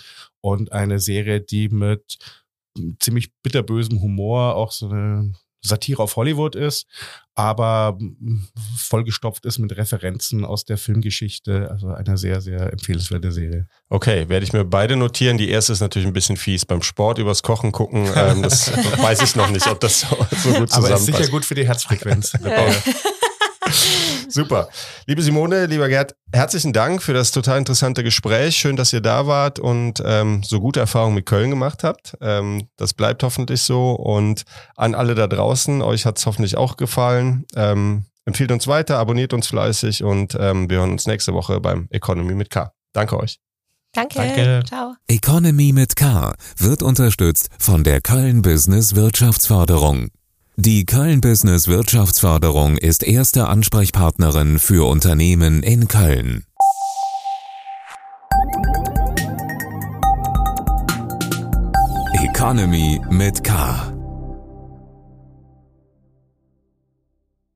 [0.42, 2.18] Und eine Serie, die mit
[3.00, 6.88] ziemlich bitterbösem Humor auch so eine Satire auf Hollywood ist,
[7.36, 7.98] aber
[8.78, 11.70] vollgestopft ist mit Referenzen aus der Filmgeschichte.
[11.70, 13.68] Also eine sehr, sehr empfehlenswerte Serie.
[13.90, 15.38] Okay, werde ich mir beide notieren.
[15.38, 16.66] Die erste ist natürlich ein bisschen fies.
[16.66, 20.16] Beim Sport übers Kochen gucken, ähm, das weiß ich noch nicht, ob das so, so
[20.16, 20.76] gut zusammenpasst.
[20.76, 22.34] Aber ist sicher gut für die Herzfrequenz.
[24.30, 24.70] Super.
[25.06, 28.56] Liebe Simone, lieber Gerd, herzlichen Dank für das total interessante Gespräch.
[28.56, 32.18] Schön, dass ihr da wart und ähm, so gute Erfahrungen mit Köln gemacht habt.
[32.22, 33.92] Ähm, das bleibt hoffentlich so.
[33.92, 34.44] Und
[34.76, 37.46] an alle da draußen, euch hat es hoffentlich auch gefallen.
[37.56, 41.88] Ähm, empfiehlt uns weiter, abonniert uns fleißig und ähm, wir hören uns nächste Woche beim
[41.92, 42.72] Economy mit K.
[42.94, 43.40] Danke euch.
[43.94, 44.16] Danke.
[44.16, 44.64] Danke.
[44.66, 44.96] Ciao.
[45.08, 50.10] Economy mit K wird unterstützt von der Köln Business Wirtschaftsförderung.
[50.58, 56.44] Die Köln Business Wirtschaftsförderung ist erste Ansprechpartnerin für Unternehmen in Köln.
[62.22, 63.91] Economy mit K.